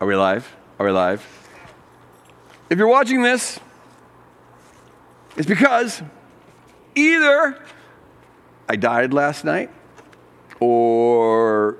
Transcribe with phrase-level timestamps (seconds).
[0.00, 0.56] Are we live?
[0.78, 1.26] Are we live?
[2.70, 3.58] If you're watching this,
[5.36, 6.02] it's because
[6.94, 7.60] either
[8.68, 9.70] I died last night
[10.60, 11.78] or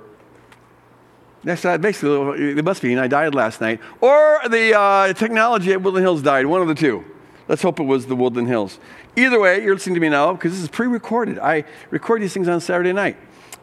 [1.45, 5.81] that's basically it must be, and I died last night, or the uh, technology at
[5.81, 6.47] Woodland Hills died.
[6.47, 7.05] One of the two.
[7.47, 8.81] Let's hope it was the Woodland Hills.
[9.15, 11.39] Either way, you're listening to me now because this is pre-recorded.
[11.39, 13.17] I record these things on Saturday night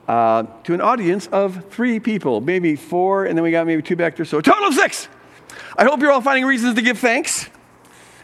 [0.07, 3.95] uh, to an audience of three people, maybe four, and then we got maybe two
[3.95, 5.07] back there, so total of six.
[5.77, 7.49] I hope you're all finding reasons to give thanks.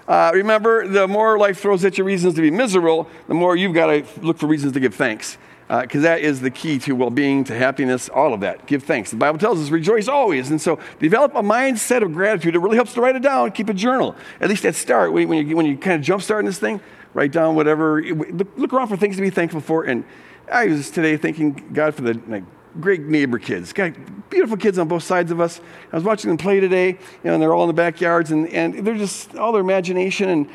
[0.07, 3.73] Uh, remember, the more life throws at you reasons to be miserable, the more you've
[3.73, 5.37] got to look for reasons to give thanks.
[5.67, 8.65] Because uh, that is the key to well being, to happiness, all of that.
[8.65, 9.09] Give thanks.
[9.09, 10.49] The Bible tells us rejoice always.
[10.49, 12.55] And so develop a mindset of gratitude.
[12.55, 14.17] It really helps to write it down, keep a journal.
[14.41, 16.81] At least at start, when you, when you kind of jump start in this thing,
[17.13, 18.03] write down whatever.
[18.03, 19.85] Look around for things to be thankful for.
[19.85, 20.03] And
[20.49, 22.43] I was today thanking God for the like,
[22.79, 23.73] great neighbor kids.
[23.73, 25.59] Got beautiful kids on both sides of us.
[25.91, 28.47] I was watching them play today, you know, and they're all in the backyards, and,
[28.49, 30.29] and they're just all their imagination.
[30.29, 30.49] And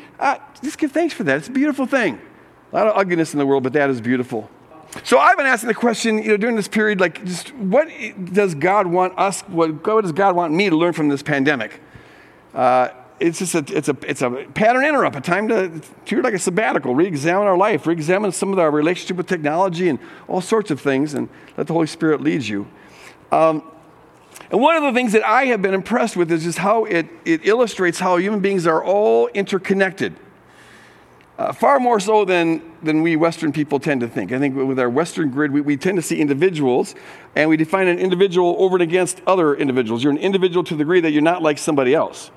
[0.63, 1.37] just give thanks for that.
[1.37, 2.19] It's a beautiful thing.
[2.71, 4.49] A lot of ugliness in the world, but that is beautiful.
[5.03, 7.87] So I've been asking the question, you know, during this period, like, just what
[8.33, 9.41] does God want us?
[9.41, 11.81] What, what does God want me to learn from this pandemic?
[12.53, 16.33] Uh, it's just a, it's a, it's a pattern interrupt, a time to treat like
[16.33, 20.71] a sabbatical, re-examine our life, re-examine some of our relationship with technology and all sorts
[20.71, 22.67] of things, and let the Holy Spirit lead you.
[23.31, 23.63] Um,
[24.51, 27.07] and one of the things that I have been impressed with is just how it,
[27.25, 30.15] it illustrates how human beings are all interconnected.
[31.37, 34.31] Uh, far more so than, than we Western people tend to think.
[34.31, 36.95] I think with our Western grid, we, we tend to see individuals,
[37.35, 40.03] and we define an individual over and against other individuals.
[40.03, 42.31] You're an individual to the degree that you're not like somebody else.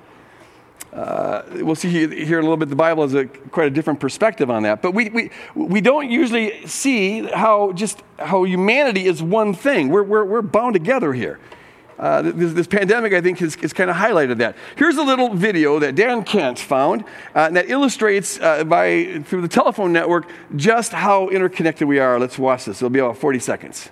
[0.92, 1.88] Uh, we'll see
[2.24, 4.83] here a little bit, the Bible has a, quite a different perspective on that.
[4.83, 9.88] But we, we, we don't usually see how just how humanity is one thing.
[9.88, 11.38] We're, we're, we're bound together here.
[11.98, 14.56] Uh, this, this, pandemic, I think, has, has kind of highlighted that.
[14.77, 17.04] Here's a little video that Dan Kent found
[17.34, 20.26] uh, that illustrates uh, by through the telephone network
[20.56, 22.19] just how interconnected we are.
[22.19, 22.78] Let's watch this.
[22.78, 23.91] It'll be about 40 seconds.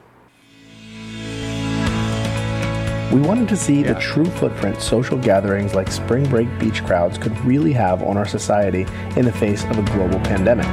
[3.12, 3.94] We wanted to see yeah.
[3.94, 8.26] the true footprint social gatherings like spring break beach crowds could really have on our
[8.26, 8.86] society
[9.16, 10.66] in the face of a global pandemic.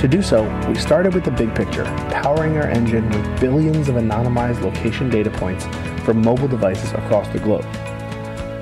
[0.00, 3.96] To do so, we started with the big picture, powering our engine with billions of
[3.96, 5.66] anonymized location data points
[6.04, 7.66] from mobile devices across the globe.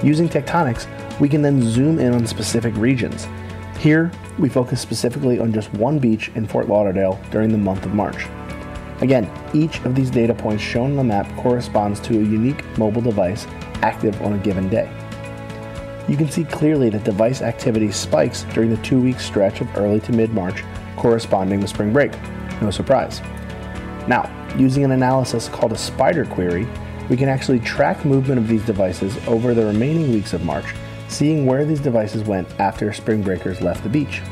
[0.03, 0.87] Using Tectonix,
[1.21, 3.29] we can then zoom in on specific regions.
[3.79, 7.93] Here, we focus specifically on just one beach in Fort Lauderdale during the month of
[7.93, 8.27] March.
[9.01, 13.03] Again, each of these data points shown on the map corresponds to a unique mobile
[13.03, 13.47] device
[13.83, 14.91] active on a given day.
[16.09, 20.01] You can see clearly that device activity spikes during the two week stretch of early
[20.01, 20.63] to mid March
[20.97, 22.13] corresponding with spring break.
[22.63, 23.21] No surprise.
[24.09, 26.67] Now, using an analysis called a spider query,
[27.11, 30.67] we can actually track movement of these devices over the remaining weeks of March,
[31.09, 34.23] seeing where these devices went after spring breakers left the beach.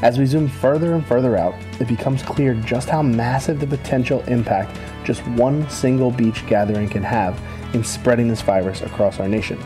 [0.00, 4.20] As we zoom further and further out, it becomes clear just how massive the potential
[4.28, 7.40] impact just one single beach gathering can have
[7.74, 9.58] in spreading this virus across our nation.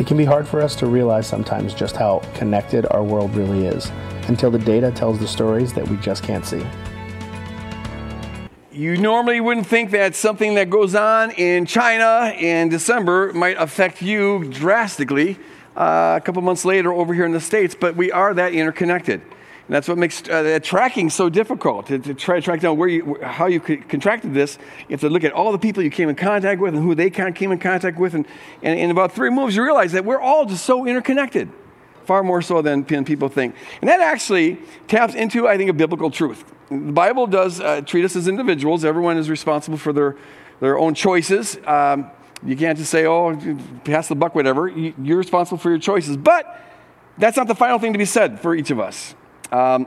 [0.00, 3.66] It can be hard for us to realize sometimes just how connected our world really
[3.66, 3.92] is
[4.26, 6.66] until the data tells the stories that we just can't see.
[8.72, 14.02] You normally wouldn't think that something that goes on in China in December might affect
[14.02, 15.38] you drastically
[15.76, 19.22] uh, a couple months later over here in the States, but we are that interconnected.
[19.66, 22.88] And that's what makes uh, tracking so difficult to, to, try to track down where
[22.88, 24.58] you, how you contracted this.
[24.88, 26.94] You have to look at all the people you came in contact with and who
[26.94, 28.14] they came in contact with.
[28.14, 28.26] And,
[28.62, 31.50] and in about three moves, you realize that we're all just so interconnected,
[32.04, 33.56] far more so than, people think.
[33.80, 36.44] And that actually taps into, I think, a biblical truth.
[36.68, 38.84] The Bible does uh, treat us as individuals.
[38.84, 40.16] Everyone is responsible for their,
[40.60, 41.58] their own choices.
[41.66, 42.08] Um,
[42.44, 43.36] you can't just say, oh,
[43.82, 44.68] pass the buck, whatever.
[44.68, 46.16] You're responsible for your choices.
[46.16, 46.62] But
[47.18, 49.16] that's not the final thing to be said for each of us.
[49.52, 49.86] Um,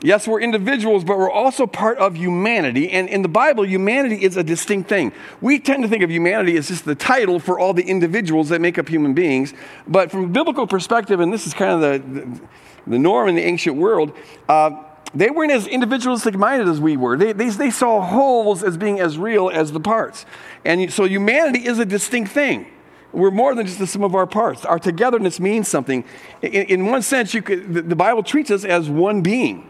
[0.00, 2.90] yes, we're individuals, but we're also part of humanity.
[2.90, 5.12] And in the Bible, humanity is a distinct thing.
[5.40, 8.60] We tend to think of humanity as just the title for all the individuals that
[8.60, 9.54] make up human beings.
[9.86, 12.40] But from a biblical perspective, and this is kind of the, the,
[12.86, 14.12] the norm in the ancient world,
[14.48, 14.84] uh,
[15.14, 17.16] they weren't as individualistic minded as we were.
[17.16, 20.26] They, they, they saw wholes as being as real as the parts.
[20.64, 22.66] And so humanity is a distinct thing.
[23.12, 24.64] We're more than just the sum of our parts.
[24.64, 26.04] Our togetherness means something.
[26.42, 29.68] In, in one sense, could, the, Bible treats us as one being,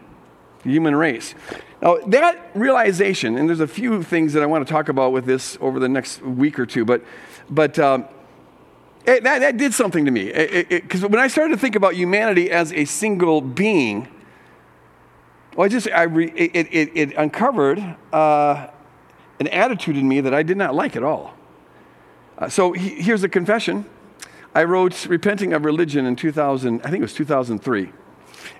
[0.63, 1.35] the human race.
[1.81, 5.25] Now, that realization, and there's a few things that I want to talk about with
[5.25, 7.01] this over the next week or two, but,
[7.49, 8.05] but um,
[9.05, 10.31] it, that, that did something to me.
[10.69, 14.09] Because when I started to think about humanity as a single being,
[15.55, 17.79] well, I just, I re, it, it, it uncovered
[18.11, 18.67] uh,
[19.39, 21.33] an attitude in me that I did not like at all.
[22.39, 23.85] Uh, so he, here's a confession.
[24.55, 27.91] I wrote Repenting of Religion in 2000, I think it was 2003.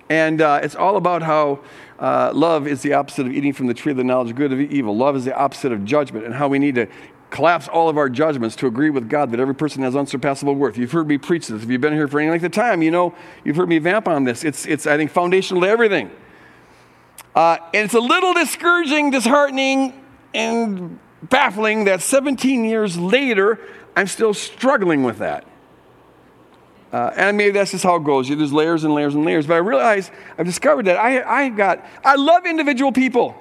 [0.10, 1.62] And uh, it's all about how
[1.98, 4.52] uh, love is the opposite of eating from the tree of the knowledge of good
[4.52, 4.96] and evil.
[4.96, 6.88] Love is the opposite of judgment, and how we need to
[7.30, 10.78] collapse all of our judgments to agree with God that every person has unsurpassable worth.
[10.78, 11.64] You've heard me preach this.
[11.64, 14.08] If you've been here for any length of time, you know you've heard me vamp
[14.08, 14.44] on this.
[14.44, 16.12] It's, it's I think, foundational to everything.
[17.36, 20.04] Uh, and it's a little discouraging, disheartening,
[20.34, 23.60] and baffling that 17 years later,
[23.96, 25.46] I'm still struggling with that.
[26.92, 28.28] Uh, and maybe that's just how it goes.
[28.30, 29.46] There's layers and layers and layers.
[29.46, 33.36] But I realize, I've discovered that I, I got, I love individual people.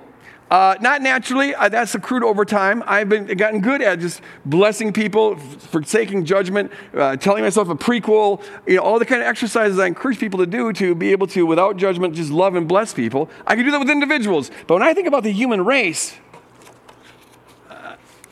[0.50, 2.82] Uh, not naturally, uh, that's accrued over time.
[2.86, 8.42] I've been gotten good at just blessing people, forsaking judgment, uh, telling myself a prequel,
[8.66, 11.26] you know, all the kind of exercises I encourage people to do to be able
[11.28, 13.28] to, without judgment, just love and bless people.
[13.46, 14.50] I can do that with individuals.
[14.66, 16.16] But when I think about the human race,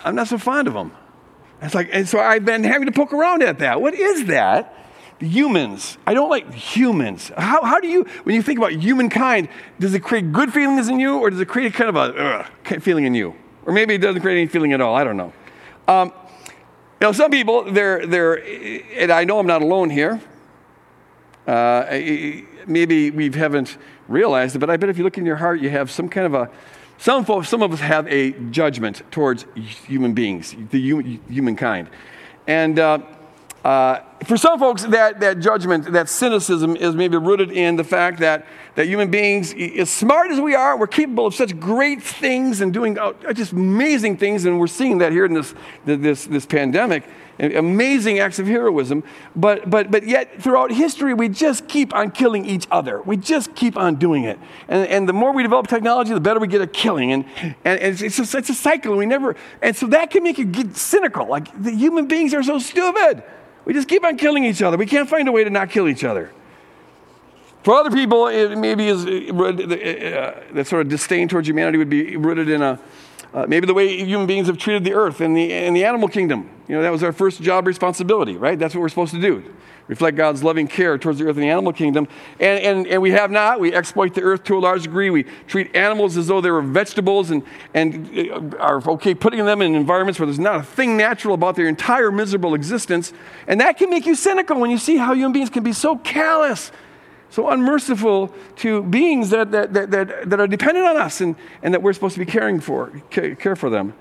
[0.07, 0.93] I'm not so fond of them.
[1.61, 3.81] It's like, and so I've been having to poke around at that.
[3.81, 4.73] What is that?
[5.19, 5.97] humans.
[6.07, 7.33] I don't like humans.
[7.37, 9.49] How, how do you, when you think about humankind,
[9.81, 13.05] does it create good feelings in you or does it create kind of a feeling
[13.05, 13.35] in you?
[13.65, 14.95] Or maybe it doesn't create any feeling at all.
[14.95, 15.33] I don't know.
[15.89, 16.13] Um,
[17.01, 18.45] you know, some people, they're, they're,
[18.99, 20.21] and I know I'm not alone here.
[21.47, 21.85] Uh,
[22.67, 23.79] maybe we haven't
[24.09, 26.27] realized it, but I bet if you look in your heart, you have some kind
[26.27, 26.51] of a,
[26.99, 30.81] some folks, some of us have a judgment towards human beings, the
[31.29, 31.89] humankind.
[32.47, 32.99] And uh,
[33.65, 38.21] uh, for some folks, that, that judgment, that cynicism is maybe rooted in the fact
[38.21, 38.47] that,
[38.77, 42.73] that human beings, as smart as we are, we're capable of such great things and
[42.73, 45.53] doing uh, just amazing things, and we're seeing that here in this,
[45.85, 47.03] this, this pandemic.
[47.39, 49.05] Amazing acts of heroism,
[49.35, 53.03] but, but, but yet throughout history, we just keep on killing each other.
[53.03, 54.39] We just keep on doing it.
[54.69, 57.13] And, and the more we develop technology, the better we get at killing.
[57.13, 58.97] And, and, and it's, it's a cycle.
[58.97, 61.27] We never, and so that can make you get cynical.
[61.29, 63.23] Like the human beings are so stupid.
[63.67, 64.79] We just keep on killing each other.
[64.79, 66.33] We can't find a way to not kill each other.
[67.65, 71.91] For other people, it maybe is uh, uh, that sort of disdain towards humanity would
[71.91, 72.79] be rooted in a
[73.37, 76.09] uh, maybe the way human beings have treated the earth and the, and the animal
[76.09, 76.51] kingdom.
[76.67, 78.59] You know, that was our first job responsibility, right?
[78.59, 79.45] That's what we're supposed to do
[79.89, 82.09] reflect God's loving care towards the earth and the animal kingdom.
[82.41, 83.61] And, and, and we have not.
[83.61, 85.11] We exploit the earth to a large degree.
[85.11, 87.43] We treat animals as though they were vegetables and,
[87.75, 91.57] and uh, are okay putting them in environments where there's not a thing natural about
[91.57, 93.13] their entire miserable existence.
[93.47, 95.97] And that can make you cynical when you see how human beings can be so
[95.97, 96.73] callous,
[97.31, 101.75] so unmerciful to beings that, that, that, that, that are dependent on us and, and
[101.75, 103.95] that we're supposed to be caring for, care for them.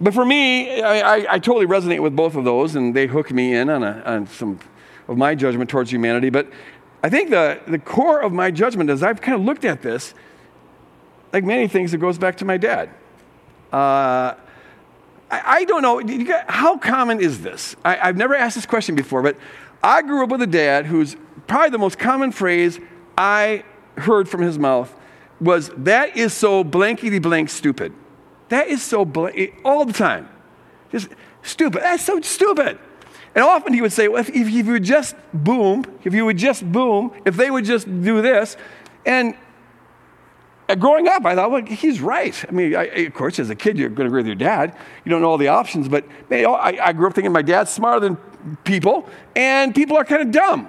[0.00, 3.32] But for me, I, I, I, totally resonate with both of those, and they hook
[3.32, 4.60] me in on, a, on some
[5.08, 6.30] of my judgment towards humanity.
[6.30, 6.48] But
[7.02, 10.14] I think the, the core of my judgment, as I've kind of looked at this,
[11.32, 12.90] like many things, it goes back to my dad.
[13.72, 14.34] Uh,
[15.30, 16.00] I, I, don't know,
[16.48, 17.76] how common is this?
[17.84, 19.36] I, I've never asked this question before, but
[19.82, 21.16] I grew up with a dad who's
[21.48, 22.78] probably the most common phrase
[23.16, 23.64] I
[23.96, 24.94] heard from his mouth
[25.40, 27.92] was, That is so blankety blank stupid.
[28.48, 30.28] That is so blatant, eh, all the time.
[30.90, 31.08] Just
[31.42, 31.82] stupid.
[31.82, 32.78] That's so stupid.
[33.34, 36.38] And often he would say, well, if, if you would just boom, if you would
[36.38, 38.56] just boom, if they would just do this.
[39.04, 39.34] And
[40.68, 42.44] uh, growing up, I thought, well, he's right.
[42.48, 44.76] I mean, I, of course, as a kid, you're going to agree with your dad.
[45.04, 45.88] You don't know all the options.
[45.88, 48.16] But man, I, I grew up thinking my dad's smarter than
[48.64, 50.68] people, and people are kind of dumb.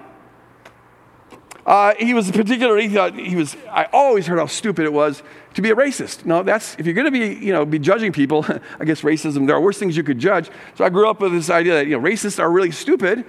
[1.70, 5.22] Uh, he was particularly, he, thought he was, I always heard how stupid it was
[5.54, 6.26] to be a racist.
[6.26, 8.44] No, that's, if you're going to be, you know, be judging people,
[8.80, 10.50] I guess racism, there are worse things you could judge.
[10.74, 13.24] So I grew up with this idea that, you know, racists are really stupid.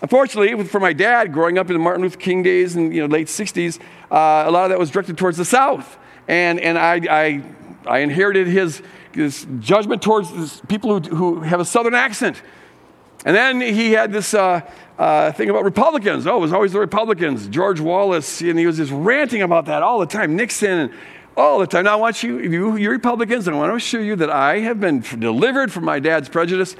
[0.00, 3.08] Unfortunately, for my dad, growing up in the Martin Luther King days and, you know,
[3.08, 3.78] late 60s,
[4.10, 5.98] uh, a lot of that was directed towards the South.
[6.28, 7.42] And, and I, I,
[7.86, 8.80] I inherited his,
[9.12, 12.40] his judgment towards people who, who have a Southern accent.
[13.26, 14.62] And then he had this, uh,
[14.98, 16.26] uh, thing about Republicans.
[16.26, 17.48] Oh, it was always the Republicans.
[17.48, 20.36] George Wallace, and he was just ranting about that all the time.
[20.36, 20.92] Nixon,
[21.36, 21.84] all the time.
[21.84, 24.60] Now, I want you, you, you Republicans, and I want to assure you that I
[24.60, 26.76] have been delivered from my dad's prejudice.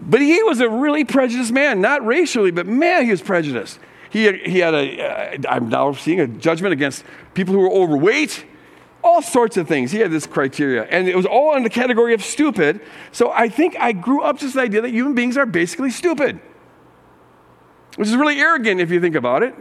[0.00, 3.80] But he was a really prejudiced man, not racially, but man, he was prejudiced.
[4.10, 8.44] He he had a, uh, I'm now seeing a judgment against people who were overweight,
[9.02, 9.90] all sorts of things.
[9.90, 12.80] He had this criteria, and it was all in the category of stupid.
[13.10, 16.38] So I think I grew up to this idea that human beings are basically stupid
[17.98, 19.56] which is really arrogant if you think about it.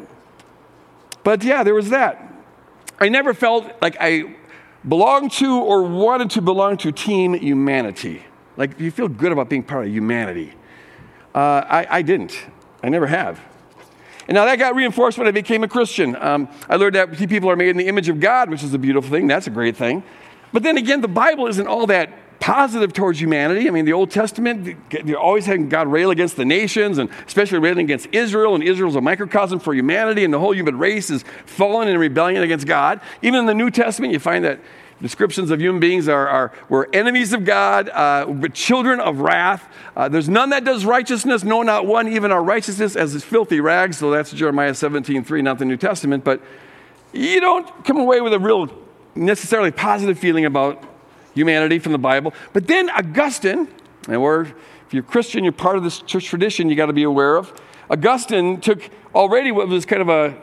[1.24, 2.32] But yeah, there was that.
[3.00, 4.36] I never felt like I
[4.88, 8.24] belonged to or wanted to belong to Team Humanity.
[8.56, 10.53] Like, you feel good about being part of humanity.
[11.34, 12.46] Uh, I, I, didn't.
[12.84, 13.41] I never have.
[14.27, 16.15] And now that got reinforced when I became a Christian.
[16.15, 18.77] Um, I learned that people are made in the image of God, which is a
[18.77, 19.25] beautiful thing.
[19.25, 20.03] That's a great thing.
[20.53, 23.67] But then again, the Bible isn't all that positive towards humanity.
[23.67, 27.60] I mean, the Old Testament, they always had God rail against the nations, and especially
[27.60, 31.24] railing against Israel, and Israel's a microcosm for humanity, and the whole human race is
[31.46, 33.01] fallen in rebellion against God.
[33.22, 34.60] Even in the New Testament, you find that
[35.01, 39.67] descriptions of human beings are, are we're enemies of God, uh, children of wrath.
[39.96, 42.08] Uh, there's none that does righteousness, no, not one.
[42.08, 43.98] Even our righteousness as is filthy rags.
[43.98, 46.24] So that's Jeremiah 17, 3, not the New Testament.
[46.24, 46.41] But
[47.13, 48.70] you don't come away with a real
[49.15, 50.84] necessarily positive feeling about
[51.38, 52.34] humanity from the Bible.
[52.51, 53.67] But then Augustine,
[54.10, 57.03] and we're, if you're Christian, you're part of this church tradition you got to be
[57.03, 57.53] aware of.
[57.89, 60.36] Augustine took already what was kind of a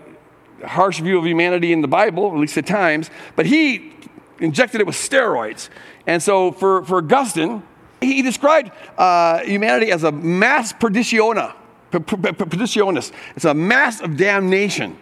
[0.67, 3.93] harsh view of humanity in the Bible, at least at times, but he
[4.39, 5.69] injected it with steroids.
[6.07, 7.63] And so for, for Augustine,
[8.01, 11.55] he described uh, humanity as a mass perditiona,
[11.91, 13.13] perditionis.
[13.37, 14.99] It's a mass of damnation.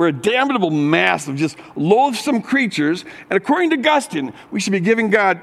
[0.00, 3.04] We're a damnable mass of just loathsome creatures.
[3.28, 5.42] And according to Augustine, we should be giving God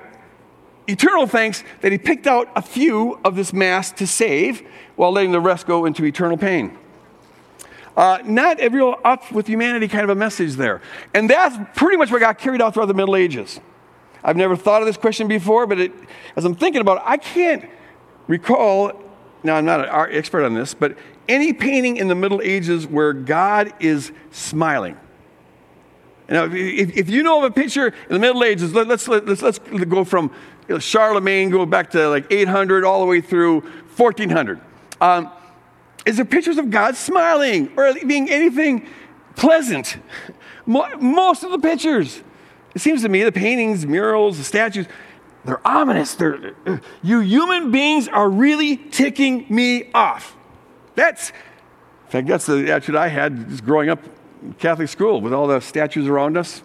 [0.87, 4.63] eternal thanks that he picked out a few of this mass to save
[4.95, 6.75] while letting the rest go into eternal pain.
[7.95, 10.81] Uh, not real up with humanity kind of a message there.
[11.13, 13.59] And that's pretty much what got carried out throughout the Middle Ages.
[14.23, 15.91] I've never thought of this question before, but it,
[16.35, 17.69] as I'm thinking about it, I can't
[18.25, 18.99] recall,
[19.47, 20.95] now I'm not an expert on this, but
[21.27, 24.97] any painting in the Middle Ages where God is smiling.
[26.29, 29.41] Now, if, if you know of a picture in the Middle Ages, let, us let's,
[29.41, 30.31] let's go from
[30.79, 33.61] Charlemagne, go back to like 800 all the way through
[33.95, 34.59] 1400.
[34.99, 35.31] Um,
[36.05, 38.87] is there pictures of God smiling or being anything
[39.35, 39.97] pleasant?
[40.65, 42.21] Most of the pictures.
[42.75, 44.87] It seems to me the paintings, murals, the statues,
[45.47, 46.13] they're ominous.
[46.15, 46.55] They're,
[47.01, 50.35] you human beings are really ticking me off.
[50.95, 54.03] That's, in fact, that's the attitude I had growing up
[54.43, 56.61] in Catholic school with all the statues around us.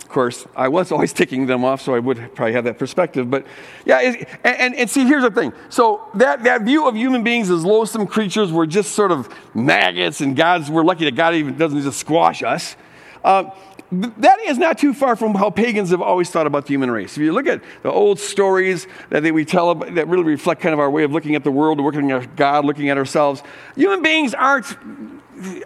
[0.00, 3.30] Of course, I was always ticking them off, so I would probably have that perspective.
[3.30, 3.46] But
[3.86, 5.52] yeah, and, and, and, see, here's the thing.
[5.68, 10.20] So that, that view of human beings as loathsome creatures, we're just sort of maggots,
[10.22, 12.74] and God's, we're lucky that God even doesn't just squash us.
[13.22, 13.50] Uh,
[13.90, 17.16] that is not too far from how pagans have always thought about the human race.
[17.16, 20.78] If you look at the old stories that we tell that really reflect kind of
[20.78, 23.42] our way of looking at the world, looking at God, looking at ourselves,
[23.76, 24.66] human beings aren't,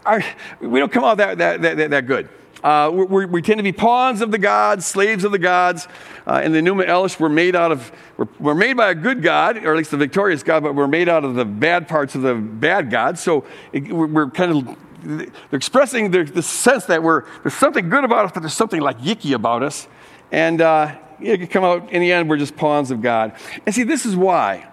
[0.07, 0.23] are,
[0.61, 2.29] we don't come out that, that, that, that good.
[2.63, 5.89] Uh, we, tend to be pawns of the gods, slaves of the gods.
[6.25, 9.21] Uh, and the Enuma Elish, we're made out of, we're, we're, made by a good
[9.21, 12.15] God, or at least the victorious God, but we're made out of the bad parts
[12.15, 13.19] of the bad God.
[13.19, 17.89] So it, we're, we're, kind of they're expressing the, the, sense that we're, there's something
[17.89, 19.89] good about us, but there's something like yicky about us.
[20.31, 23.35] And uh, it could come out, in the end, we're just pawns of God.
[23.67, 24.69] And see, this is why.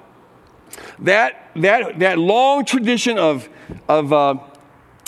[0.99, 3.49] That, that, that long tradition of,
[3.87, 4.35] of uh,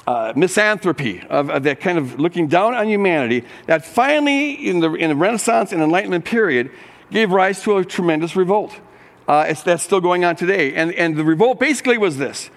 [0.07, 4.93] uh, misanthropy, of, of, that kind of looking down on humanity, that finally, in the,
[4.93, 6.71] in the Renaissance and Enlightenment period,
[7.11, 8.79] gave rise to a tremendous revolt.
[9.27, 10.73] Uh, it's, that's still going on today.
[10.73, 12.49] And, and the revolt basically was this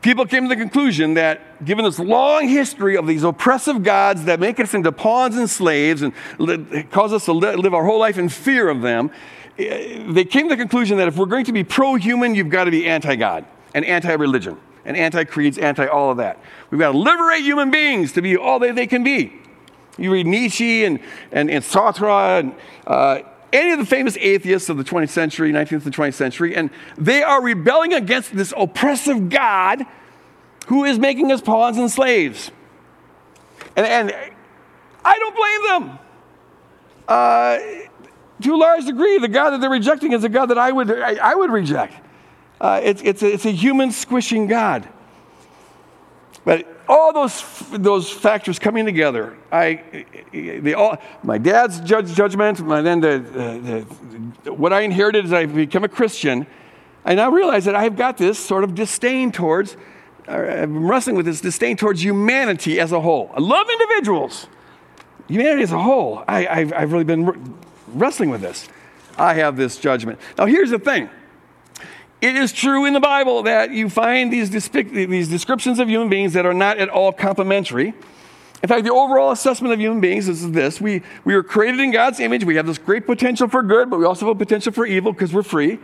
[0.00, 4.40] people came to the conclusion that given this long history of these oppressive gods that
[4.40, 6.12] make us into pawns and slaves and
[6.90, 9.10] cause us to li- live our whole life in fear of them,
[9.58, 12.50] eh, they came to the conclusion that if we're going to be pro human, you've
[12.50, 16.38] got to be anti God and anti religion and anti creeds, anti all of that.
[16.70, 19.34] We've got to liberate human beings to be all that they can be.
[19.98, 21.00] You read Nietzsche and,
[21.32, 22.54] and, and Sartre and
[22.86, 26.70] uh, any of the famous atheists of the 20th century, 19th and 20th century, and
[26.96, 29.84] they are rebelling against this oppressive God
[30.66, 32.50] who is making us pawns and slaves.
[33.76, 34.30] And, and
[35.04, 35.98] I don't blame them.
[37.08, 37.58] Uh,
[38.42, 40.90] to a large degree, the God that they're rejecting is a God that I would,
[40.90, 41.94] I, I would reject.
[42.60, 44.88] Uh, it's, it's, a, it's a human squishing God.
[46.44, 52.80] But all those, those factors coming together, I, they all, my dad's judge, judgment, my,
[52.80, 53.86] then the, the,
[54.44, 56.46] the, what I inherited as I become a Christian,
[57.04, 59.76] I now realize that I've got this sort of disdain towards,
[60.26, 63.30] I'm wrestling with this disdain towards humanity as a whole.
[63.34, 64.46] I love individuals.
[65.28, 68.68] Humanity as a whole, I, have I've really been wrestling with this.
[69.18, 70.18] I have this judgment.
[70.38, 71.10] Now, here's the thing
[72.20, 76.32] it is true in the Bible that you find these, these descriptions of human beings
[76.32, 77.94] that are not at all complimentary.
[78.60, 81.92] In fact, the overall assessment of human beings is this we, we were created in
[81.92, 82.44] God's image.
[82.44, 85.12] We have this great potential for good, but we also have a potential for evil
[85.12, 85.78] because we're free.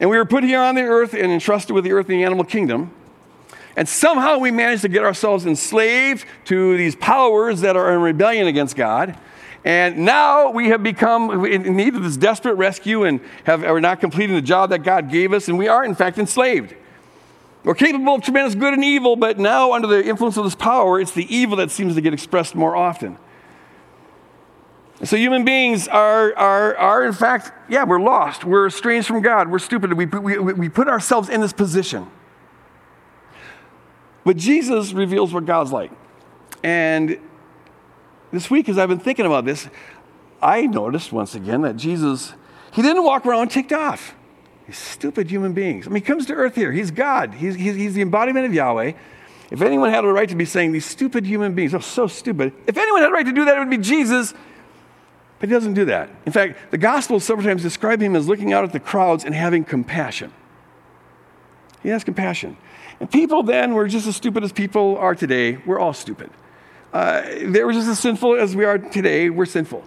[0.00, 2.24] And we were put here on the earth and entrusted with the earth and the
[2.24, 2.90] animal kingdom.
[3.74, 8.46] And somehow we managed to get ourselves enslaved to these powers that are in rebellion
[8.46, 9.16] against God.
[9.64, 14.00] And now we have become in need of this desperate rescue and have, are not
[14.00, 16.74] completing the job that God gave us, and we are, in fact, enslaved.
[17.64, 21.00] We're capable of tremendous good and evil, but now, under the influence of this power,
[21.00, 23.18] it's the evil that seems to get expressed more often.
[25.04, 28.44] So human beings are, are, are, in fact, yeah, we're lost.
[28.44, 29.48] We're estranged from God.
[29.48, 29.92] We're stupid.
[29.92, 32.08] We, we, we put ourselves in this position.
[34.24, 35.90] But Jesus reveals what God's like.
[36.62, 37.18] And
[38.32, 39.68] this week, as I've been thinking about this,
[40.40, 42.32] I noticed once again that Jesus,
[42.72, 44.14] he didn't walk around ticked off.
[44.66, 45.86] These stupid human beings.
[45.86, 46.72] I mean, he comes to earth here.
[46.72, 48.92] He's God, he's, he's, he's the embodiment of Yahweh.
[49.50, 52.54] If anyone had a right to be saying these stupid human beings, oh, so stupid.
[52.66, 54.32] If anyone had a right to do that, it would be Jesus.
[55.38, 56.08] But he doesn't do that.
[56.24, 59.64] In fact, the Gospels sometimes describe him as looking out at the crowds and having
[59.64, 60.32] compassion.
[61.82, 62.56] He has compassion.
[62.98, 65.58] And people then were just as stupid as people are today.
[65.66, 66.30] We're all stupid.
[66.92, 69.30] Uh, they were just as sinful as we are today.
[69.30, 69.84] We're sinful.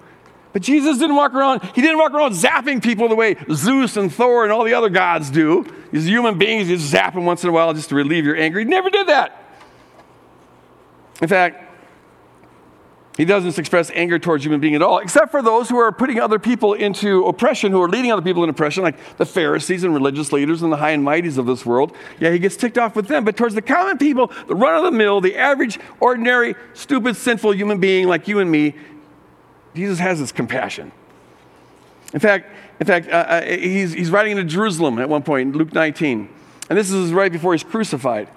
[0.53, 4.11] But Jesus didn't walk around, he didn't walk around zapping people the way Zeus and
[4.11, 5.65] Thor and all the other gods do.
[5.91, 8.37] These human beings, you just zap them once in a while just to relieve your
[8.37, 8.59] anger.
[8.59, 9.37] He never did that.
[11.21, 11.64] In fact,
[13.17, 16.19] he doesn't express anger towards human being at all, except for those who are putting
[16.19, 19.93] other people into oppression, who are leading other people in oppression, like the Pharisees and
[19.93, 21.95] religious leaders and the high and mighties of this world.
[22.19, 23.23] Yeah, he gets ticked off with them.
[23.23, 27.55] But towards the common people, the run of the mill, the average, ordinary, stupid, sinful
[27.55, 28.75] human being like you and me,
[29.73, 30.91] Jesus has this compassion.
[32.13, 32.49] In fact,
[32.81, 36.27] in fact, uh, uh he's, he's riding into Jerusalem at one point in Luke 19.
[36.69, 38.27] And this is right before he's crucified.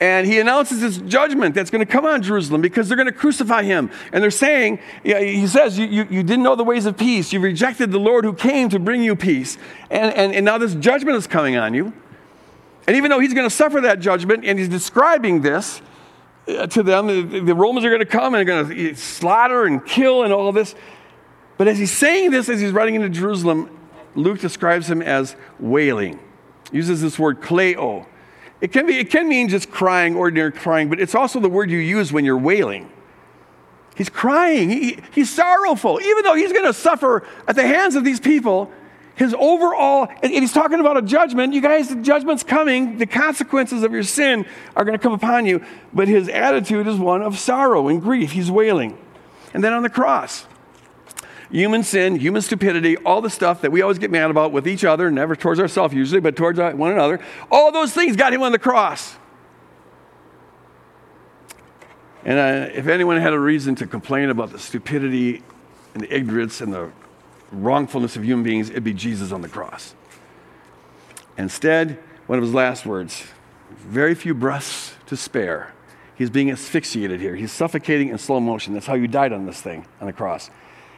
[0.00, 3.12] And he announces this judgment that's going to come on Jerusalem because they're going to
[3.12, 3.90] crucify him.
[4.12, 7.34] And they're saying, he says, you, you, you, didn't know the ways of peace.
[7.34, 9.58] You rejected the Lord who came to bring you peace.
[9.90, 11.92] And, and, and now this judgment is coming on you.
[12.86, 15.82] And even though he's going to suffer that judgment, and he's describing this
[16.48, 19.84] uh, to them, the, Romans are going to come and they're going to slaughter and
[19.84, 20.74] kill and all this.
[21.58, 23.78] But as he's saying this, as he's riding into Jerusalem,
[24.14, 26.18] Luke describes him as wailing.
[26.70, 28.06] He uses this word kleo
[28.60, 31.70] it can, be, it can mean just crying, ordinary crying, but it's also the word
[31.70, 32.90] you use when you're wailing.
[33.96, 36.00] He's crying, he, he's sorrowful.
[36.00, 38.70] Even though he's going to suffer at the hands of these people,
[39.20, 41.52] his overall, and he's talking about a judgment.
[41.52, 42.96] You guys, the judgment's coming.
[42.96, 45.62] The consequences of your sin are going to come upon you.
[45.92, 48.32] But his attitude is one of sorrow and grief.
[48.32, 48.96] He's wailing.
[49.52, 50.46] And then on the cross,
[51.50, 54.84] human sin, human stupidity, all the stuff that we always get mad about with each
[54.84, 58.52] other, never towards ourselves usually, but towards one another, all those things got him on
[58.52, 59.16] the cross.
[62.24, 65.42] And uh, if anyone had a reason to complain about the stupidity
[65.94, 66.90] and the ignorance and the
[67.50, 69.94] wrongfulness of human beings, it'd be Jesus on the cross.
[71.38, 73.24] Instead, one of his last words
[73.70, 75.72] very few breaths to spare.
[76.14, 77.34] He's being asphyxiated here.
[77.34, 78.74] He's suffocating in slow motion.
[78.74, 80.50] That's how you died on this thing, on the cross.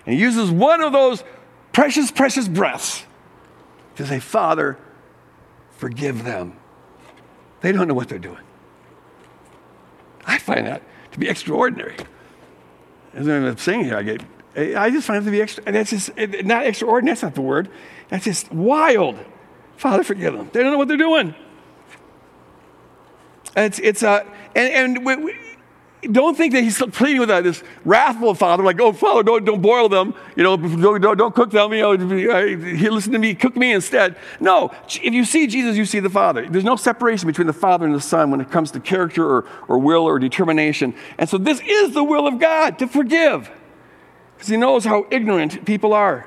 [0.06, 1.24] And he uses one of those
[1.72, 3.04] precious, precious breaths
[3.96, 4.78] to say, Father,
[5.70, 6.56] forgive them.
[7.60, 8.42] They don't know what they're doing.
[10.24, 11.96] I find that to be extraordinary.
[13.14, 14.22] As I'm saying here, I get,
[14.56, 17.68] I just find it to be extra, that's just not extraordinary, that's not the word.
[18.08, 19.18] That's just wild.
[19.76, 20.50] Father, forgive them.
[20.52, 21.34] They don't know what they're doing.
[23.56, 25.34] It's, it's, uh, and, and we,
[26.10, 29.62] don't think that he's pleading with uh, this wrathful father, like, oh, father, don't, don't
[29.62, 33.72] boil them, you know, don't, don't, cook them, you know, listen to me, cook me
[33.72, 34.16] instead.
[34.40, 36.48] No, if you see Jesus, you see the Father.
[36.48, 39.46] There's no separation between the Father and the Son when it comes to character or,
[39.68, 40.94] or will or determination.
[41.18, 43.48] And so this is the will of God to forgive,
[44.34, 46.26] because he knows how ignorant people are.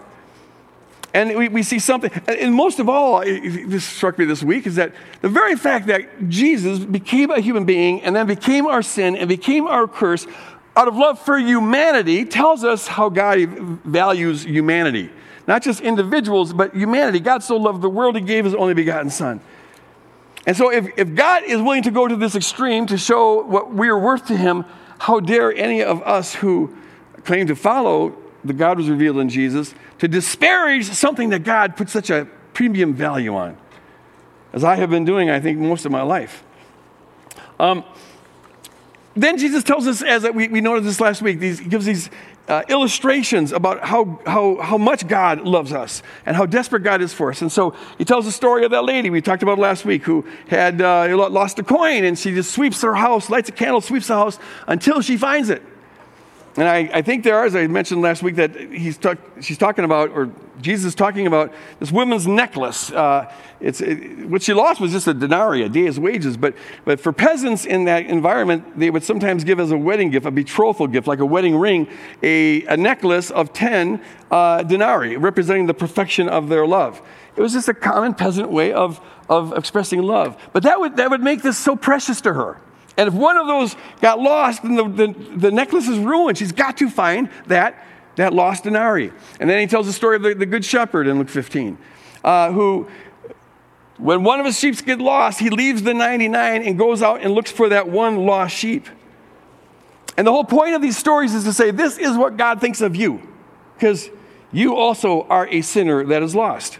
[1.16, 4.76] And we, we see something, and most of all, this struck me this week, is
[4.76, 9.16] that the very fact that Jesus became a human being and then became our sin
[9.16, 10.28] and became our curse
[10.76, 13.40] out of love for humanity tells us how God
[13.86, 15.10] values humanity.
[15.48, 17.22] Not just individuals, but humanity.
[17.22, 19.40] God so loved the world, He gave His only begotten Son.
[20.46, 23.74] And so, if, if God is willing to go to this extreme to show what
[23.74, 24.66] we are worth to Him,
[25.00, 26.76] how dare any of us who
[27.24, 31.90] claim to follow the God was revealed in Jesus to disparage something that God put
[31.90, 33.58] such a premium value on,
[34.54, 36.44] as I have been doing, I think, most of my life.
[37.60, 37.84] Um,
[39.16, 42.10] then Jesus tells us, as we, we noted this last week, these, he gives these
[42.48, 47.14] uh, illustrations about how, how, how much God loves us and how desperate God is
[47.14, 47.42] for us.
[47.42, 50.26] And so he tells the story of that lady we talked about last week who
[50.48, 54.08] had uh, lost a coin and she just sweeps her house, lights a candle, sweeps
[54.08, 55.64] the house until she finds it.
[56.58, 59.58] And I, I, think there are, as I mentioned last week, that he's talk, she's
[59.58, 62.92] talking about, or Jesus is talking about this woman's necklace.
[62.92, 66.38] Uh, it's, it, what she lost was just a denarii, a day's wages.
[66.38, 70.26] But, but for peasants in that environment, they would sometimes give as a wedding gift,
[70.26, 71.90] a betrothal gift, like a wedding ring,
[72.24, 77.02] a, a necklace of 10 uh, denarii, representing the perfection of their love.
[77.36, 80.42] It was just a common peasant way of, of expressing love.
[80.54, 82.62] But that would, that would make this so precious to her.
[82.98, 86.38] And if one of those got lost, then the, the, the necklace is ruined.
[86.38, 89.12] She's got to find that that lost denarii.
[89.40, 91.78] And then he tells the story of the, the good shepherd in Luke 15,
[92.24, 92.88] uh, who,
[93.98, 97.34] when one of his sheep gets lost, he leaves the 99 and goes out and
[97.34, 98.88] looks for that one lost sheep.
[100.18, 102.82] And the whole point of these stories is to say, this is what God thinks
[102.82, 103.22] of you,
[103.76, 104.10] because
[104.52, 106.80] you also are a sinner that is lost.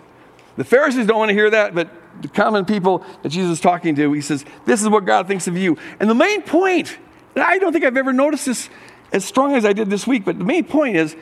[0.56, 1.90] The Pharisees don't want to hear that, but
[2.22, 5.48] the common people that Jesus is talking to, he says, This is what God thinks
[5.48, 5.78] of you.
[6.00, 6.98] And the main point,
[7.36, 8.70] and I don't think I've ever noticed this
[9.12, 11.16] as strong as I did this week, but the main point is,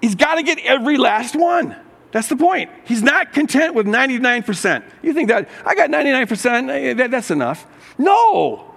[0.00, 1.76] he's got to get every last one.
[2.12, 2.70] That's the point.
[2.84, 4.84] He's not content with 99%.
[5.02, 7.66] You think that, I got 99%, eh, that, that's enough.
[7.96, 8.74] No.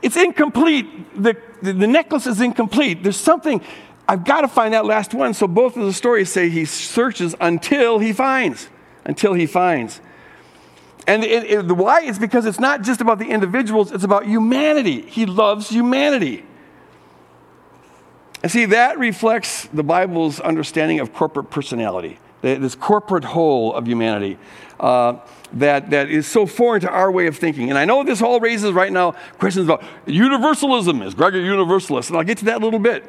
[0.00, 1.22] It's incomplete.
[1.22, 3.02] The, the, the necklace is incomplete.
[3.02, 3.60] There's something,
[4.08, 5.34] I've got to find that last one.
[5.34, 8.70] So both of the stories say he searches until he finds.
[9.08, 10.00] Until he finds.
[11.08, 14.26] And it, it, the why is because it's not just about the individuals, it's about
[14.26, 15.00] humanity.
[15.00, 16.44] He loves humanity.
[18.42, 24.38] And see, that reflects the Bible's understanding of corporate personality, this corporate whole of humanity
[24.78, 25.16] uh,
[25.54, 27.70] that, that is so foreign to our way of thinking.
[27.70, 31.02] And I know this all raises right now questions about universalism.
[31.02, 32.10] Is Greg a universalist?
[32.10, 33.04] And I'll get to that a little bit.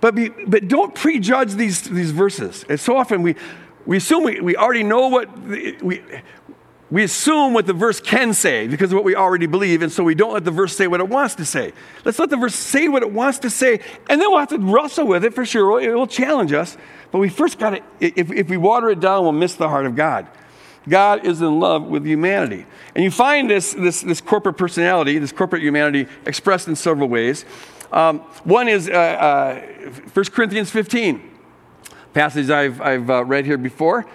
[0.00, 2.64] But, be, but don't prejudge these, these verses.
[2.68, 3.36] And so often we,
[3.86, 6.00] we assume we, we already know what, we,
[6.92, 10.04] we assume what the verse can say because of what we already believe, and so
[10.04, 11.72] we don't let the verse say what it wants to say.
[12.04, 14.58] Let's let the verse say what it wants to say, and then we'll have to
[14.58, 15.80] wrestle with it for sure.
[15.80, 16.76] It will challenge us,
[17.10, 19.86] but we first got to, if, if we water it down, we'll miss the heart
[19.86, 20.28] of God.
[20.88, 22.66] God is in love with humanity.
[22.94, 27.44] And you find this, this, this corporate personality, this corporate humanity, expressed in several ways.
[27.92, 29.60] Um, one is uh, uh,
[30.12, 31.31] 1 Corinthians 15,
[32.12, 34.06] passage I've, I've uh, read here before.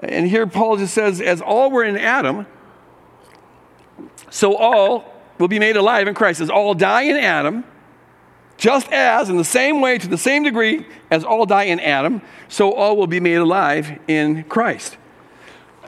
[0.00, 2.46] And here Paul just says, as all were in Adam,
[4.30, 5.04] so all
[5.38, 6.40] will be made alive in Christ.
[6.40, 7.64] As all die in Adam,
[8.56, 12.22] just as, in the same way, to the same degree as all die in Adam,
[12.48, 14.96] so all will be made alive in Christ.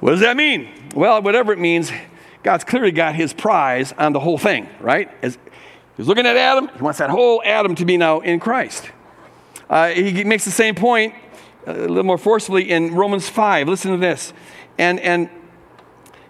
[0.01, 0.69] What does that mean?
[0.95, 1.91] Well, whatever it means,
[2.43, 5.11] God's clearly got his prize on the whole thing, right?
[5.23, 5.39] As
[5.97, 8.91] he's looking at Adam, he wants that whole Adam to be now in Christ.
[9.69, 11.15] Uh, he makes the same point
[11.67, 13.69] a little more forcefully in Romans 5.
[13.69, 14.33] Listen to this.
[14.79, 15.29] And, and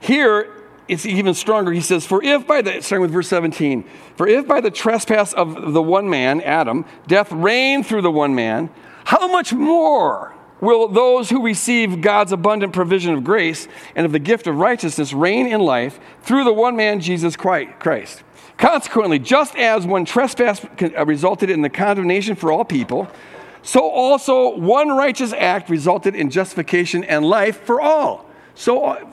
[0.00, 0.52] here,
[0.88, 1.72] it's even stronger.
[1.72, 3.84] He says, For if by the, starting with verse 17,
[4.16, 8.34] for if by the trespass of the one man, Adam, death reigned through the one
[8.34, 8.70] man,
[9.04, 14.18] how much more will those who receive God's abundant provision of grace and of the
[14.18, 18.22] gift of righteousness reign in life through the one man, Jesus Christ?
[18.56, 23.06] Consequently, just as one trespass uh, resulted in the condemnation for all people,
[23.66, 28.30] so also one righteous act resulted in justification and life for all.
[28.54, 29.10] So, uh,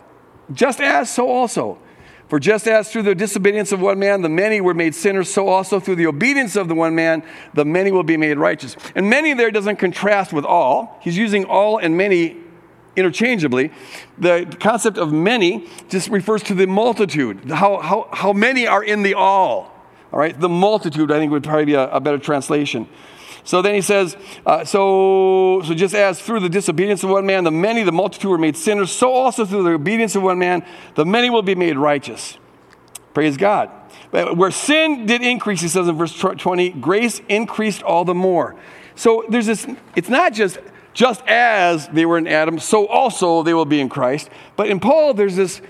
[0.53, 1.79] just as, so also.
[2.29, 5.47] For just as through the disobedience of one man the many were made sinners, so
[5.49, 7.23] also through the obedience of the one man
[7.55, 8.77] the many will be made righteous.
[8.93, 10.99] And many there doesn't contrast with all.
[11.01, 12.37] He's using all and many
[12.95, 13.71] interchangeably.
[14.19, 19.01] The concept of many just refers to the multitude, how, how, how many are in
[19.01, 19.71] the all.
[20.11, 22.87] All right, the multitude, I think, would probably be a, a better translation.
[23.43, 27.43] So then he says, uh, so, so just as through the disobedience of one man,
[27.43, 30.65] the many, the multitude were made sinners, so also through the obedience of one man,
[30.95, 32.37] the many will be made righteous.
[33.13, 33.69] Praise God.
[34.11, 38.55] Where sin did increase, he says in verse 20, grace increased all the more.
[38.95, 40.59] So there's this, it's not just
[40.93, 44.29] just as they were in Adam, so also they will be in Christ.
[44.55, 45.61] But in Paul, there's this,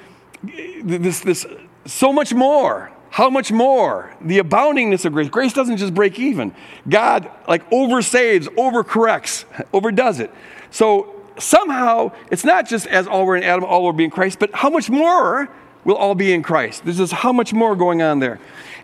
[0.84, 1.46] this, this
[1.86, 6.54] so much more how much more the aboundingness of grace grace doesn't just break even
[6.90, 10.32] god like oversaves overcorrects overdoes it
[10.72, 14.40] so somehow it's not just as all were in adam all will be in christ
[14.40, 15.48] but how much more
[15.86, 18.40] will all be in christ there's just how much more going on there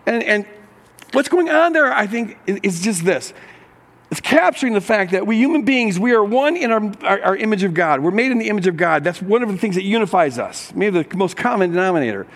[0.06, 0.46] and, and
[1.12, 3.34] what's going on there i think is just this
[4.12, 7.36] it's capturing the fact that we human beings, we are one in our, our, our,
[7.36, 8.00] image of God.
[8.00, 9.04] We're made in the image of God.
[9.04, 12.26] That's one of the things that unifies us, maybe the most common denominator.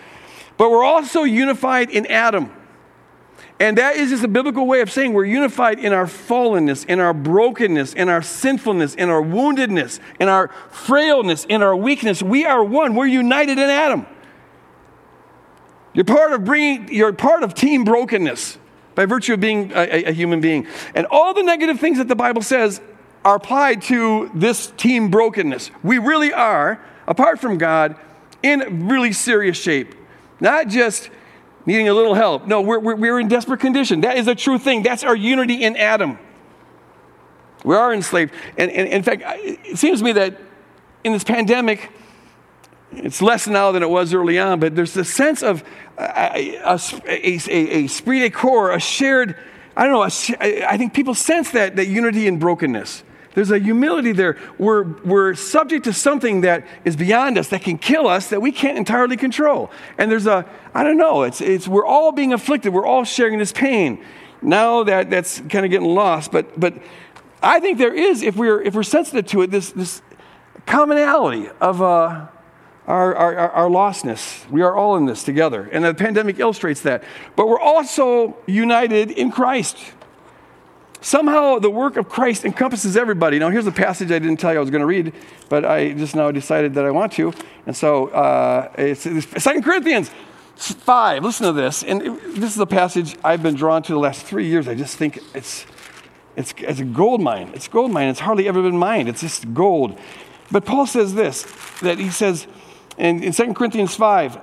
[0.56, 2.52] But we're also unified in Adam.
[3.60, 6.98] And that is just a biblical way of saying we're unified in our fallenness, in
[6.98, 12.22] our brokenness, in our sinfulness, in our woundedness, in our frailness, in our weakness.
[12.22, 12.94] We are one.
[12.94, 14.06] We're united in Adam.
[15.92, 18.58] You're part of bringing, you're part of team brokenness
[18.96, 20.66] by virtue of being a, a human being.
[20.94, 22.80] And all the negative things that the Bible says
[23.24, 25.70] are applied to this team brokenness.
[25.84, 27.96] We really are, apart from God,
[28.42, 29.94] in really serious shape.
[30.44, 31.08] Not just
[31.64, 32.46] needing a little help.
[32.46, 34.02] No, we're, we're, we're in desperate condition.
[34.02, 34.82] That is a true thing.
[34.82, 36.18] That's our unity in Adam.
[37.64, 38.34] We are enslaved.
[38.58, 40.38] And, and in fact, it seems to me that
[41.02, 41.90] in this pandemic,
[42.92, 45.64] it's less now than it was early on, but there's a sense of
[45.96, 49.36] uh, a, a, a, a esprit de corps, a shared
[49.76, 53.02] I don't know, I think people sense that, that unity in brokenness.
[53.34, 54.38] There's a humility there.
[54.58, 58.52] We're, we're subject to something that is beyond us, that can kill us, that we
[58.52, 59.70] can't entirely control.
[59.98, 62.72] And there's a, I don't know, it's, it's, we're all being afflicted.
[62.72, 64.04] We're all sharing this pain.
[64.40, 66.74] Now that that's kind of getting lost, but, but
[67.42, 70.00] I think there is, if we're, if we're sensitive to it, this, this
[70.66, 72.28] commonality of uh,
[72.86, 74.48] our, our, our lostness.
[74.50, 75.68] We are all in this together.
[75.72, 77.02] And the pandemic illustrates that.
[77.34, 79.78] But we're also united in Christ.
[81.04, 83.38] Somehow the work of Christ encompasses everybody.
[83.38, 85.12] Now, here's a passage I didn't tell you I was going to read,
[85.50, 87.30] but I just now decided that I want to.
[87.66, 89.20] And so uh, it's, 2
[89.60, 90.10] Corinthians
[90.56, 91.22] 5.
[91.22, 91.82] Listen to this.
[91.82, 92.00] And
[92.36, 94.66] this is a passage I've been drawn to the last three years.
[94.66, 95.66] I just think it's,
[96.36, 97.50] it's, it's a gold mine.
[97.52, 98.08] It's gold mine.
[98.08, 99.98] It's hardly ever been mined, it's just gold.
[100.50, 101.42] But Paul says this
[101.80, 102.46] that he says
[102.96, 104.38] in, in 2 Corinthians 5,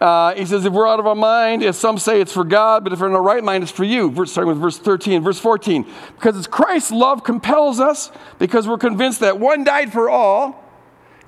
[0.00, 2.84] uh, he says, if we're out of our mind, as some say, it's for God,
[2.84, 4.10] but if we're in our right mind, it's for you.
[4.10, 5.86] Verse, starting with verse 13, verse 14.
[6.14, 10.64] Because it's Christ's love compels us, because we're convinced that one died for all,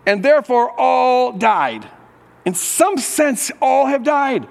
[0.07, 1.89] and therefore all died.
[2.45, 4.47] In some sense, all have died.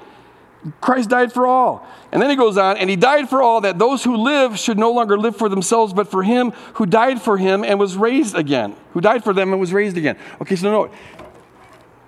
[0.81, 1.87] Christ died for all.
[2.11, 4.77] And then he goes on, and he died for all that those who live should
[4.77, 8.35] no longer live for themselves, but for him who died for him and was raised
[8.35, 8.75] again.
[8.91, 10.17] Who died for them and was raised again.
[10.41, 10.91] Okay, so no,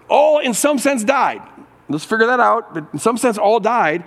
[0.09, 1.41] all in some sense died.
[1.91, 2.73] Let's figure that out.
[2.73, 4.03] But in some sense, all died.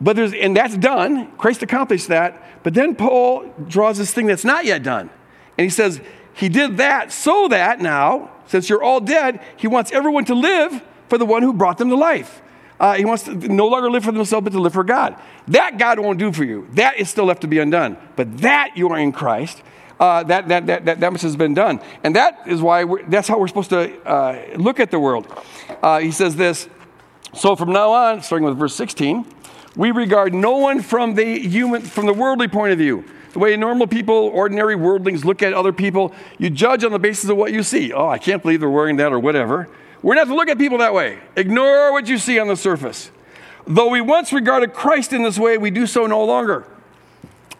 [0.00, 1.32] But there's, and that's done.
[1.36, 2.62] Christ accomplished that.
[2.62, 5.10] But then Paul draws this thing that's not yet done.
[5.56, 6.00] And he says,
[6.34, 10.82] He did that so that now, since you're all dead, He wants everyone to live
[11.08, 12.42] for the one who brought them to life.
[12.80, 15.16] Uh, he wants to no longer live for themselves, but to live for God.
[15.48, 16.68] That God won't do for you.
[16.74, 17.96] That is still left to be undone.
[18.14, 19.62] But that you are in Christ.
[19.98, 21.80] Uh, that, that, that, that, that much has been done.
[22.04, 25.26] And that is why that's how we're supposed to uh, look at the world.
[25.82, 26.68] Uh, he says this
[27.34, 29.24] so from now on, starting with verse 16,
[29.76, 33.04] we regard no one from the human, from the worldly point of view.
[33.32, 37.28] The way normal people, ordinary worldlings look at other people, you judge on the basis
[37.30, 37.92] of what you see.
[37.92, 39.68] Oh, I can't believe they're wearing that or whatever.
[40.02, 41.18] We're not to look at people that way.
[41.36, 43.10] Ignore what you see on the surface.
[43.66, 46.66] Though we once regarded Christ in this way, we do so no longer.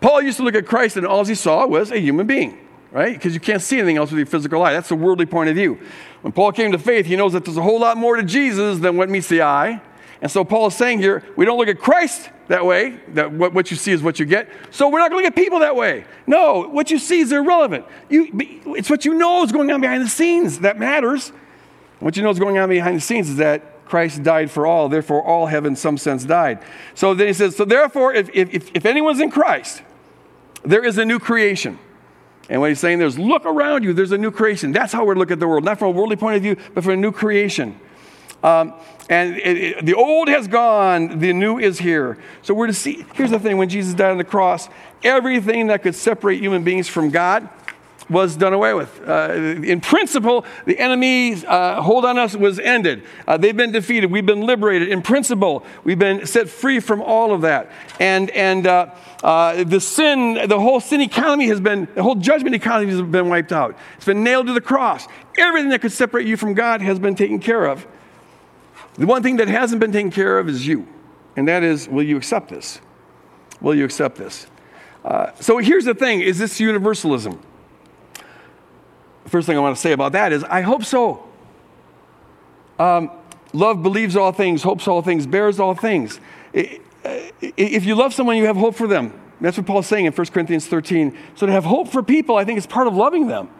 [0.01, 2.59] Paul used to look at Christ and all he saw was a human being,
[2.92, 3.12] right?
[3.12, 4.72] Because you can't see anything else with your physical eye.
[4.72, 5.79] That's the worldly point of view.
[6.22, 8.79] When Paul came to faith, he knows that there's a whole lot more to Jesus
[8.79, 9.81] than what meets the eye.
[10.20, 13.53] And so Paul is saying here, we don't look at Christ that way, that what,
[13.53, 14.48] what you see is what you get.
[14.70, 16.05] So we're not going to look at people that way.
[16.27, 17.85] No, what you see is irrelevant.
[18.09, 18.31] You,
[18.77, 21.31] it's what you know is going on behind the scenes that matters.
[22.01, 24.88] What you know is going on behind the scenes is that Christ died for all,
[24.88, 26.62] therefore all have in some sense died.
[26.94, 29.83] So then he says, so therefore, if, if, if anyone's in Christ,
[30.62, 31.79] there is a new creation.
[32.49, 34.73] And what he's saying there is look around you, there's a new creation.
[34.73, 36.85] That's how we look at the world, not from a worldly point of view, but
[36.85, 37.79] from a new creation.
[38.43, 38.75] Um,
[39.11, 42.19] and it, it, the old has gone, the new is here.
[42.43, 43.05] So we're to see.
[43.15, 44.69] Here's the thing when Jesus died on the cross,
[45.03, 47.49] everything that could separate human beings from God
[48.09, 49.01] was done away with.
[49.07, 53.05] Uh, in principle, the enemy's uh, hold on us was ended.
[53.27, 54.11] Uh, they've been defeated.
[54.11, 54.88] We've been liberated.
[54.88, 57.71] In principle, we've been set free from all of that.
[58.01, 62.55] And, and uh, uh, the sin, the whole sin economy has been, the whole judgment
[62.55, 63.77] economy has been wiped out.
[63.97, 65.07] It's been nailed to the cross.
[65.37, 67.87] Everything that could separate you from God has been taken care of.
[68.94, 70.87] The one thing that hasn't been taken care of is you.
[71.37, 72.81] And that is, will you accept this?
[73.61, 74.47] Will you accept this?
[75.05, 77.40] Uh, so here's the thing is this universalism?
[79.29, 81.25] First thing I want to say about that is I hope so.
[82.79, 83.11] Um,
[83.53, 86.21] love believes all things, hopes all things, bears all things.
[86.53, 89.19] If you love someone, you have hope for them.
[89.41, 91.17] That's what Paul's saying in 1 Corinthians 13.
[91.37, 93.51] So to have hope for people, I think is part of loving them.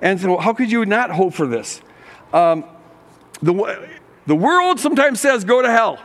[0.00, 1.80] And so, how could you not hope for this?
[2.32, 2.64] Um,
[3.42, 3.88] the,
[4.26, 5.98] the world sometimes says, go to hell.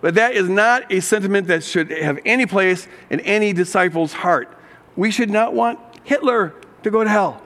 [0.00, 4.56] But that is not a sentiment that should have any place in any disciple's heart.
[4.96, 7.42] We should not want Hitler to go to hell.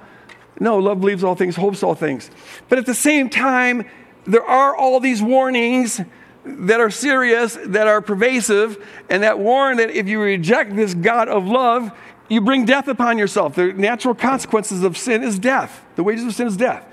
[0.60, 2.30] No, love believes all things, hopes all things.
[2.68, 3.86] But at the same time,
[4.24, 6.00] there are all these warnings
[6.44, 11.28] that are serious, that are pervasive, and that warn that if you reject this God
[11.28, 11.92] of love,
[12.28, 13.54] you bring death upon yourself.
[13.54, 15.84] The natural consequences of sin is death.
[15.96, 16.86] The wages of sin is death.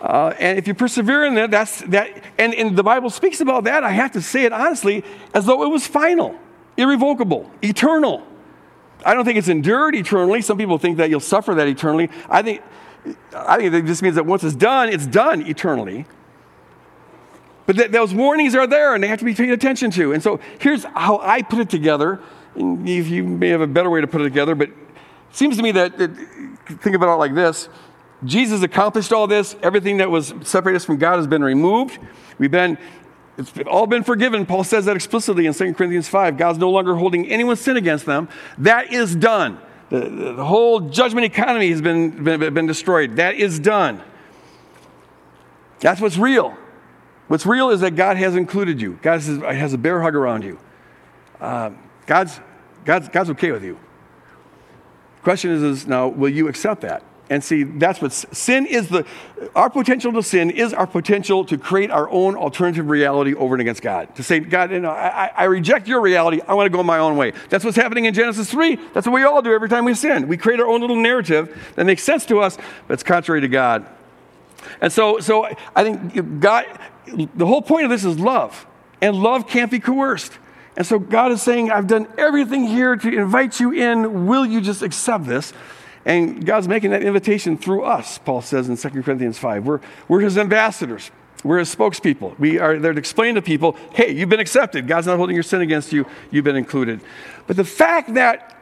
[0.00, 2.10] Uh, and if you persevere in that, that's that.
[2.38, 3.82] And, and the Bible speaks about that.
[3.82, 6.38] I have to say it honestly, as though it was final,
[6.76, 8.22] irrevocable, eternal.
[9.04, 10.42] I don't think it's endured eternally.
[10.42, 12.10] Some people think that you'll suffer that eternally.
[12.28, 12.62] I think
[13.34, 16.06] I think it just means that once it's done, it's done eternally.
[17.66, 20.12] But th- those warnings are there and they have to be paid attention to.
[20.12, 22.20] And so here's how I put it together.
[22.56, 24.76] If you may have a better way to put it together, but it
[25.32, 26.10] seems to me that, it,
[26.66, 27.68] think about it like this
[28.24, 29.56] Jesus accomplished all this.
[29.62, 31.98] Everything that was separated us from God has been removed.
[32.38, 32.78] We've been
[33.36, 34.46] It's all been forgiven.
[34.46, 36.36] Paul says that explicitly in 2 Corinthians 5.
[36.36, 38.28] God's no longer holding anyone's sin against them.
[38.58, 39.58] That is done.
[39.94, 43.16] The, the whole judgment economy has been, been, been destroyed.
[43.16, 44.02] That is done.
[45.78, 46.56] That's what's real.
[47.28, 48.98] What's real is that God has included you.
[49.02, 50.58] God has, a bear hug around you.
[51.40, 52.40] Um, God's,
[52.84, 53.78] God's, God's okay with you.
[55.22, 57.04] Question is, is now, will you accept that?
[57.30, 59.06] And see, that's what sin is the,
[59.56, 63.62] our potential to sin is our potential to create our own alternative reality over and
[63.62, 64.14] against God.
[64.16, 66.42] To say, God, you know, I, I reject your reality.
[66.46, 67.32] I want to go my own way.
[67.48, 68.76] That's what's happening in Genesis 3.
[68.92, 70.28] That's what we all do every time we sin.
[70.28, 73.48] We create our own little narrative that makes sense to us, but it's contrary to
[73.48, 73.86] God.
[74.82, 76.66] And so, so I think God,
[77.06, 78.66] the whole point of this is love.
[79.00, 80.38] And love can't be coerced.
[80.76, 84.26] And so God is saying, I've done everything here to invite you in.
[84.26, 85.52] Will you just accept this?
[86.06, 89.66] And God's making that invitation through us, Paul says in 2 Corinthians 5.
[89.66, 91.10] We're, we're his ambassadors.
[91.42, 92.38] We're his spokespeople.
[92.38, 94.86] We are there to explain to people, hey, you've been accepted.
[94.86, 96.06] God's not holding your sin against you.
[96.30, 97.00] You've been included.
[97.46, 98.56] But the fact that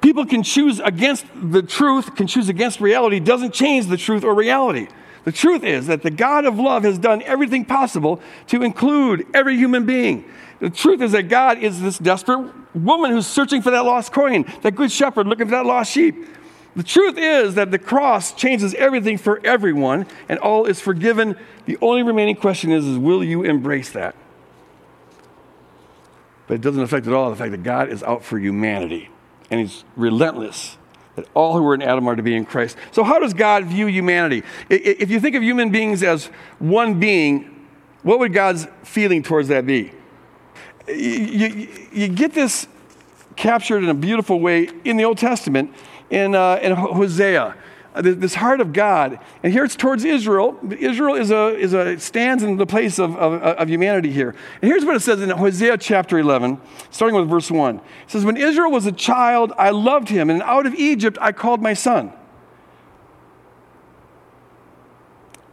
[0.00, 4.34] people can choose against the truth, can choose against reality, doesn't change the truth or
[4.34, 4.88] reality.
[5.24, 9.56] The truth is that the God of love has done everything possible to include every
[9.56, 10.24] human being.
[10.60, 14.46] The truth is that God is this desperate woman who's searching for that lost coin,
[14.62, 16.26] that good shepherd looking for that lost sheep.
[16.76, 21.36] The truth is that the cross changes everything for everyone, and all is forgiven.
[21.64, 24.14] The only remaining question is, is will you embrace that?
[26.46, 29.08] But it doesn't affect at all the fact that God is out for humanity,
[29.50, 30.76] and He's relentless
[31.16, 32.76] that all who are in Adam are to be in Christ.
[32.92, 34.42] So, how does God view humanity?
[34.68, 36.26] If you think of human beings as
[36.58, 37.66] one being,
[38.02, 39.92] what would God's feeling towards that be?
[40.88, 42.68] you, you, you get this
[43.34, 45.74] captured in a beautiful way in the Old Testament
[46.10, 47.56] in, uh, in Hosea.
[47.94, 50.58] Uh, this heart of God, and here it's towards Israel.
[50.78, 54.34] Israel is a, is a stands in the place of, of, of humanity here.
[54.60, 57.76] And here's what it says in Hosea chapter 11, starting with verse 1.
[57.76, 61.32] It says, When Israel was a child, I loved him, and out of Egypt I
[61.32, 62.12] called my son.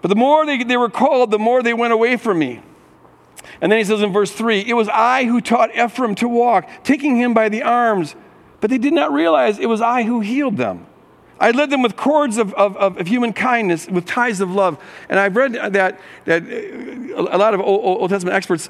[0.02, 2.62] But the more they, they were called, the more they went away from me.
[3.62, 6.70] And then he says in verse 3 It was I who taught Ephraim to walk,
[6.84, 8.16] taking him by the arms,
[8.63, 10.88] but they did not realize it was I who healed them.
[11.38, 14.82] I led them with cords of, of, of, human kindness, with ties of love.
[15.10, 16.43] And I've read that, that
[17.13, 18.69] a lot of Old, Old Testament experts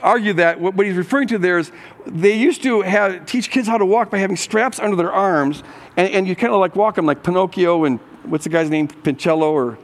[0.00, 1.72] argue that what he's referring to there is
[2.06, 5.64] they used to have, teach kids how to walk by having straps under their arms,
[5.96, 8.86] and, and you kind of like walk them like Pinocchio and what's the guy's name,
[8.86, 9.78] Pincello or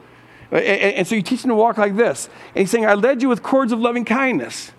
[0.49, 2.29] and, and so you teach them to walk like this.
[2.53, 4.71] And he's saying, I led you with cords of loving kindness.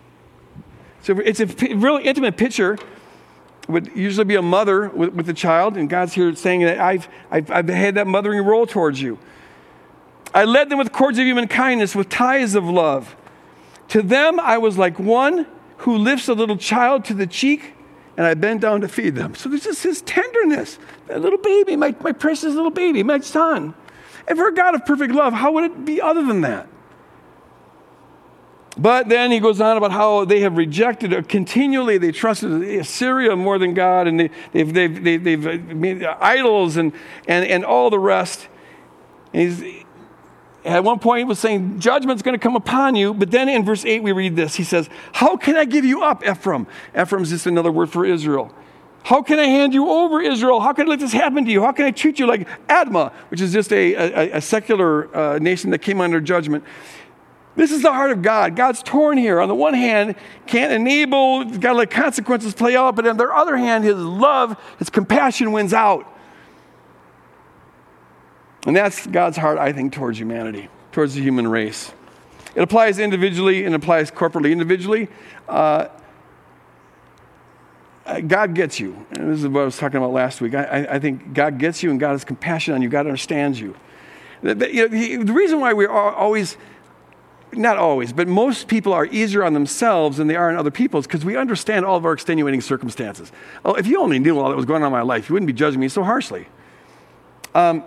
[1.02, 2.78] So it's a really intimate picture.
[3.68, 7.08] Would usually be a mother with, with the child, and God's here saying that I've,
[7.30, 9.18] I've, I've had that mothering role towards you.
[10.32, 13.16] I led them with cords of human kindness, with ties of love.
[13.88, 15.46] To them, I was like one
[15.78, 17.74] who lifts a little child to the cheek,
[18.16, 19.34] and I bend down to feed them.
[19.34, 20.78] So there's just his tenderness.
[21.06, 23.74] That little baby, my, my precious little baby, my son.
[24.28, 26.68] And for a God of perfect love, how would it be other than that?
[28.78, 31.96] But then he goes on about how they have rejected it continually.
[31.96, 36.92] They trusted Assyria more than God, and they, have they've, they've, they've made idols and,
[37.26, 38.48] and, and all the rest.
[39.32, 39.84] And he's,
[40.66, 43.14] at one point, he was saying, Judgment's going to come upon you.
[43.14, 44.56] But then in verse 8, we read this.
[44.56, 46.66] He says, How can I give you up, Ephraim?
[46.98, 48.54] Ephraim's just another word for Israel.
[49.04, 50.58] How can I hand you over, Israel?
[50.58, 51.62] How can I let this happen to you?
[51.62, 55.38] How can I treat you like Admah, which is just a, a, a secular uh,
[55.38, 56.64] nation that came under judgment?
[57.56, 58.54] This is the heart of God.
[58.54, 59.40] God's torn here.
[59.40, 60.14] On the one hand,
[60.46, 64.62] can't enable, got to let consequences play out, but on the other hand, his love,
[64.78, 66.12] his compassion wins out.
[68.66, 71.92] And that's God's heart, I think, towards humanity, towards the human race.
[72.54, 74.50] It applies individually and applies corporately.
[74.50, 75.08] Individually,
[75.48, 75.88] uh,
[78.06, 79.06] uh, God gets you.
[79.12, 80.54] And this is what I was talking about last week.
[80.54, 82.88] I, I, think God gets you and God has compassion on you.
[82.88, 83.76] God understands you.
[84.42, 86.56] The, you know, the, the reason why we are always,
[87.56, 91.00] not always, but most people are easier on themselves than they are on other people
[91.00, 93.32] is because we understand all of our extenuating circumstances.
[93.64, 95.46] Oh, if you only knew all that was going on in my life, you wouldn't
[95.46, 96.46] be judging me so harshly.
[97.54, 97.84] Um,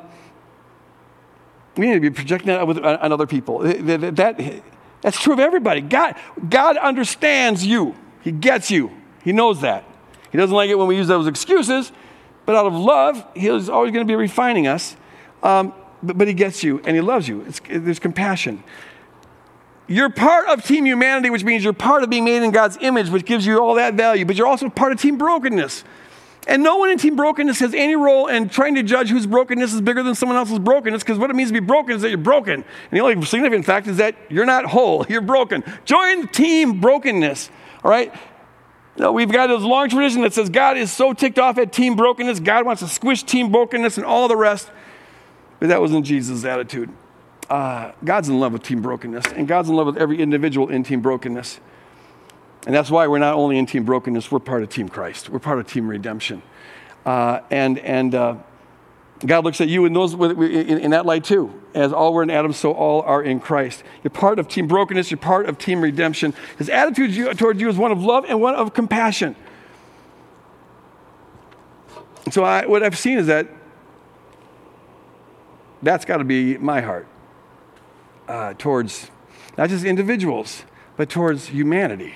[1.78, 3.60] we need to be projecting that with, on other people.
[3.60, 4.64] That, that,
[5.02, 5.82] that's true of everybody.
[5.82, 6.16] God,
[6.50, 7.96] God understands you.
[8.22, 8.91] He gets you.
[9.24, 9.86] He knows that.
[10.32, 11.91] He doesn't like it when we use those excuses,
[12.46, 14.96] but out of love, He's always going to be refining us.
[15.41, 15.74] Um,
[16.04, 17.41] but, but, He gets you and He loves you.
[17.41, 18.64] It's, there's compassion.
[19.90, 23.10] You're part of team humanity, which means you're part of being made in God's image,
[23.10, 25.84] which gives you all that value, but you're also part of team brokenness.
[26.48, 29.74] And no one in team brokenness has any role in trying to judge whose brokenness
[29.74, 32.10] is bigger than someone else's brokenness, because what it means to be broken is that
[32.10, 32.54] you're broken.
[32.54, 35.64] And the only significant fact is that you're not whole, you're broken.
[35.86, 37.50] Join team brokenness,
[37.84, 38.14] all right?
[38.96, 41.96] No, we've got this long tradition that says God is so ticked off at team
[41.96, 44.70] brokenness, God wants to squish team brokenness and all the rest.
[45.60, 46.90] But that wasn't Jesus' attitude.
[47.50, 50.84] Uh, God's in love with team brokenness, and God's in love with every individual in
[50.84, 51.60] team brokenness.
[52.66, 55.30] And that's why we're not only in team brokenness, we're part of Team Christ.
[55.30, 56.41] We're part of Team Redemption.
[57.06, 58.36] Uh, and and uh,
[59.26, 61.54] God looks at you in, those, in, in, that light too.
[61.74, 63.84] As all were in Adam, so all are in Christ.
[64.04, 66.34] You're part of Team Brokenness, you're part of Team Redemption.
[66.58, 69.36] His attitude towards you is one of love and one of compassion.
[72.32, 73.47] So I, what I've seen is that
[75.82, 77.08] that's got to be my heart
[78.30, 79.12] uh, towards
[79.58, 80.64] not just individuals,
[80.96, 82.16] but towards humanity.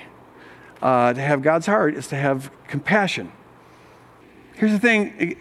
[0.80, 3.32] Uh, to have God's heart is to have compassion.
[4.54, 5.36] Here's the thing.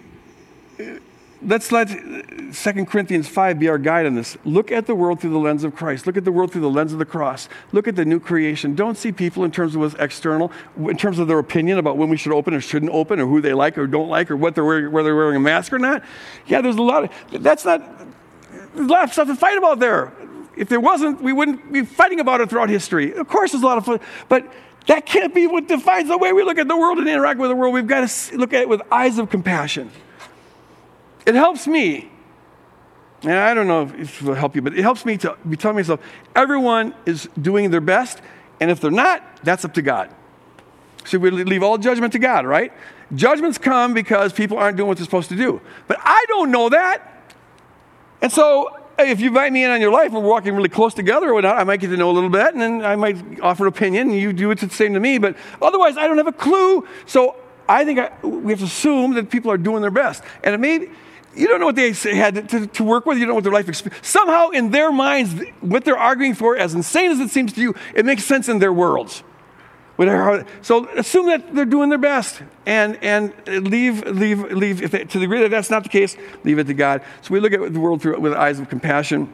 [1.45, 4.37] Let's let 2 Corinthians 5 be our guide on this.
[4.45, 6.07] Look at the world through the lens of Christ.
[6.07, 7.49] Look at the world through the lens of the cross.
[7.73, 8.75] Look at the new creation.
[8.75, 12.07] Don't see people in terms of what's external, in terms of their opinion about when
[12.07, 14.55] we should open or shouldn't open, or who they like or don't like, or what
[14.55, 16.03] they're wearing, whether they're wearing a mask or not.
[16.47, 17.81] Yeah, there's a lot of, that's not,
[18.73, 20.13] there's a lot of stuff to fight about there.
[20.55, 23.13] If there wasn't, we wouldn't be fighting about it throughout history.
[23.13, 23.99] Of course, there's a lot of fun,
[24.29, 24.51] but
[24.87, 27.49] that can't be what defines the way we look at the world and interact with
[27.49, 27.73] the world.
[27.73, 29.91] We've got to look at it with eyes of compassion.
[31.25, 32.11] It helps me.
[33.23, 35.55] And I don't know if it will help you, but it helps me to be
[35.55, 36.01] telling myself
[36.35, 38.21] everyone is doing their best.
[38.59, 40.13] And if they're not, that's up to God.
[41.05, 42.73] So we leave all judgment to God, right?
[43.15, 45.61] Judgments come because people aren't doing what they're supposed to do.
[45.87, 47.33] But I don't know that.
[48.21, 51.29] And so if you invite me in on your life, we're walking really close together
[51.29, 53.65] or whatnot, I might get to know a little bit, and then I might offer
[53.65, 55.17] an opinion, and you do it the same to me.
[55.17, 56.87] But otherwise, I don't have a clue.
[57.05, 57.35] So
[57.67, 60.23] I think I, we have to assume that people are doing their best.
[60.43, 60.89] And it may,
[61.35, 63.17] you don't know what they had to, to, work with.
[63.17, 64.07] You don't know what their life experience.
[64.07, 67.75] Somehow, in their minds, what they're arguing for, as insane as it seems to you,
[67.95, 69.23] it makes sense in their worlds.
[69.97, 75.25] So assume that they're doing their best and, and leave, leave, leave, they, to the
[75.25, 77.03] degree that that's not the case, leave it to God.
[77.21, 79.33] So we look at the world through, with eyes of compassion,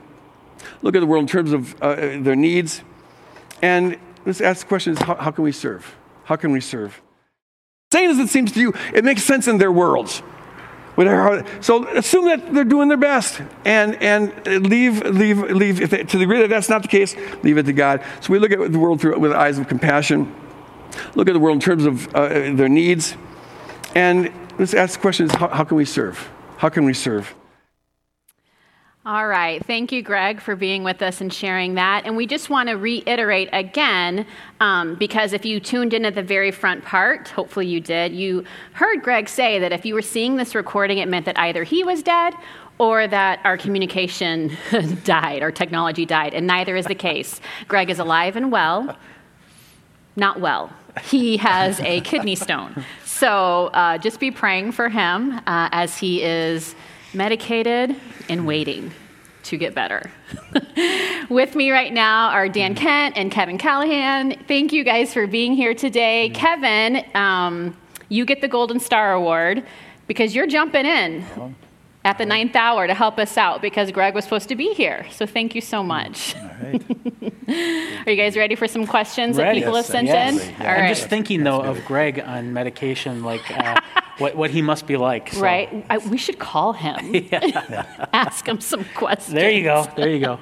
[0.82, 2.82] look at the world in terms of uh, their needs,
[3.62, 5.95] and let's ask the question how, how can we serve?
[6.26, 7.01] How can we serve?
[7.91, 10.22] Same as it seems to you, it makes sense in their worlds.
[11.62, 16.24] So assume that they're doing their best and, and leave, leave, leave, they, to the
[16.26, 18.03] degree that that's not the case, leave it to God.
[18.20, 20.36] So we look at the world through, with eyes of compassion
[21.16, 23.16] look at the world in terms of uh, their needs,
[23.96, 26.30] and let's ask the question: how, how can we serve?
[26.58, 27.34] How can we serve?
[29.06, 29.66] All right.
[29.66, 32.06] Thank you, Greg, for being with us and sharing that.
[32.06, 34.28] And we just want to reiterate again,
[34.60, 38.44] um, because if you tuned in at the very front part, hopefully you did, you
[38.74, 41.84] heard Greg say that if you were seeing this recording, it meant that either he
[41.84, 42.36] was dead
[42.78, 44.56] or that our communication
[45.06, 46.34] died, our technology died.
[46.34, 47.42] And neither is the case.
[47.68, 48.96] Greg is alive and well
[50.20, 50.72] not well.
[51.04, 52.84] He has a kidney stone.
[53.06, 56.76] So uh, just be praying for him uh, as he is
[57.14, 57.96] medicated
[58.30, 58.92] and waiting
[59.44, 60.12] to get better.
[61.30, 64.38] With me right now are Dan Kent and Kevin Callahan.
[64.48, 66.30] Thank you guys for being here today.
[66.30, 67.76] Kevin, um,
[68.10, 69.66] you get the Golden Star Award
[70.08, 71.56] because you're jumping in
[72.06, 75.06] at the ninth hour to help us out because Greg was supposed to be here.
[75.12, 76.36] So thank you so much.
[76.36, 76.82] All right.
[78.06, 79.60] Are you guys ready for some questions ready.
[79.60, 80.43] that people yes, have sent yes.
[80.43, 80.54] in?
[80.62, 80.76] Yeah.
[80.76, 83.80] I'm just thinking though of Greg on medication, like uh,
[84.20, 85.34] what what he must be like.
[85.34, 85.41] So.
[85.41, 85.86] Right.
[85.89, 87.28] I, we should call him.
[88.14, 89.34] Ask him some questions.
[89.34, 89.88] There you go.
[89.97, 90.39] There you go.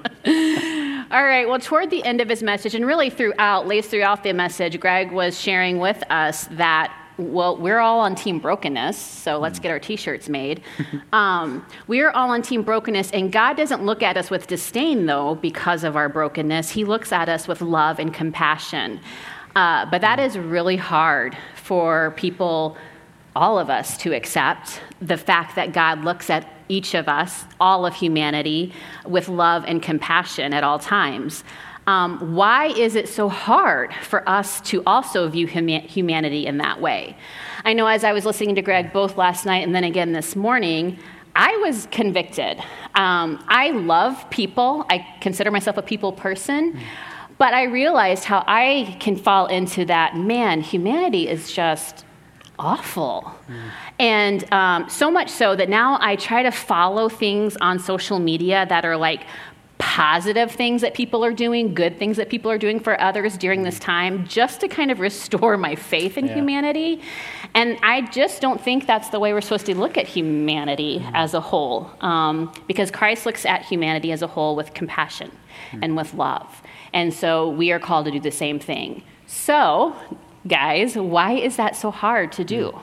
[1.10, 1.47] All right.
[1.47, 5.12] Well, toward the end of his message, and really throughout, laced throughout the message, Greg
[5.12, 9.80] was sharing with us that well, we're all on Team Brokenness, so let's get our
[9.80, 10.61] t shirts made.
[11.13, 15.05] um, we are all on Team Brokenness, and God doesn't look at us with disdain,
[15.05, 16.70] though, because of our brokenness.
[16.70, 18.99] He looks at us with love and compassion.
[19.55, 22.78] Uh, but that is really hard for people,
[23.36, 27.86] all of us, to accept the fact that God looks at each of us, all
[27.86, 28.74] of humanity,
[29.05, 31.43] with love and compassion at all times.
[31.88, 36.82] Um, why is it so hard for us to also view huma- humanity in that
[36.82, 37.16] way?
[37.64, 40.36] I know as I was listening to Greg both last night and then again this
[40.36, 41.00] morning,
[41.36, 42.60] I was convicted.
[42.96, 46.80] Um, I love people, I consider myself a people person.
[47.38, 52.04] But I realized how I can fall into that man, humanity is just
[52.58, 53.32] awful.
[53.48, 53.70] Mm.
[54.00, 58.66] And um, so much so that now I try to follow things on social media
[58.70, 59.22] that are like
[59.78, 63.63] positive things that people are doing, good things that people are doing for others during
[63.63, 66.36] this time, just to kind of restore my faith in Yeah.
[66.36, 67.01] humanity.
[67.53, 71.34] And I just don't think that's the way we're supposed to look at humanity as
[71.34, 75.32] a whole, um, because Christ looks at humanity as a whole with compassion
[75.82, 76.61] and with love.
[76.93, 79.03] And so we are called to do the same thing.
[79.25, 79.95] So,
[80.47, 82.73] guys, why is that so hard to do?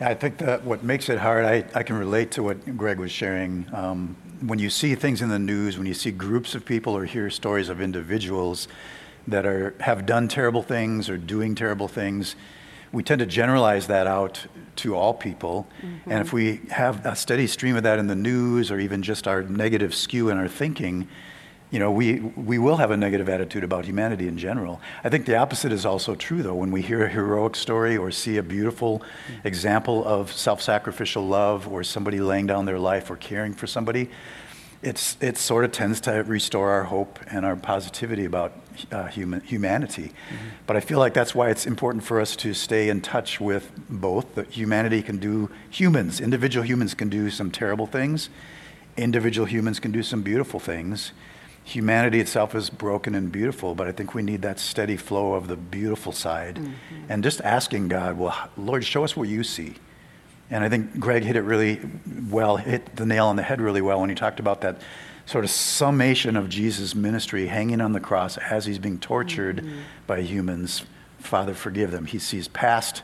[0.00, 2.98] Yeah, I think that what makes it hard, I, I can relate to what Greg
[2.98, 3.66] was sharing.
[3.72, 4.16] Um,
[4.46, 7.30] when you see things in the news, when you see groups of people or hear
[7.30, 8.68] stories of individuals
[9.26, 12.34] that are, have done terrible things or doing terrible things,
[12.90, 15.66] we tend to generalize that out to all people.
[16.06, 16.36] And if mm-hmm.
[16.36, 19.94] we have a steady stream of that in the news or even just our negative
[19.94, 21.08] skew in our thinking,
[21.72, 24.78] you know, we, we will have a negative attitude about humanity in general.
[25.02, 26.54] I think the opposite is also true, though.
[26.54, 29.02] When we hear a heroic story or see a beautiful
[29.42, 34.10] example of self sacrificial love or somebody laying down their life or caring for somebody,
[34.82, 38.52] it's, it sort of tends to restore our hope and our positivity about
[38.90, 40.12] uh, human, humanity.
[40.66, 43.70] But I feel like that's why it's important for us to stay in touch with
[43.88, 44.34] both.
[44.34, 48.28] That humanity can do, humans, individual humans can do some terrible things,
[48.98, 51.12] individual humans can do some beautiful things.
[51.64, 55.46] Humanity itself is broken and beautiful, but I think we need that steady flow of
[55.46, 56.56] the beautiful side.
[56.56, 57.06] Mm-hmm.
[57.08, 59.74] And just asking God, well, Lord, show us what you see.
[60.50, 61.80] And I think Greg hit it really
[62.28, 64.80] well, hit the nail on the head really well when he talked about that
[65.24, 69.78] sort of summation of Jesus' ministry hanging on the cross as he's being tortured mm-hmm.
[70.06, 70.84] by humans.
[71.20, 72.06] Father, forgive them.
[72.06, 73.02] He sees past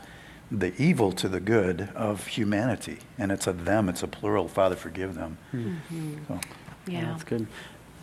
[0.51, 2.99] the evil to the good of humanity.
[3.17, 4.47] And it's a them, it's a plural.
[4.47, 5.37] Father, forgive them.
[5.53, 6.15] Mm-hmm.
[6.27, 6.39] So,
[6.87, 7.05] Yeah.
[7.05, 7.47] That's good.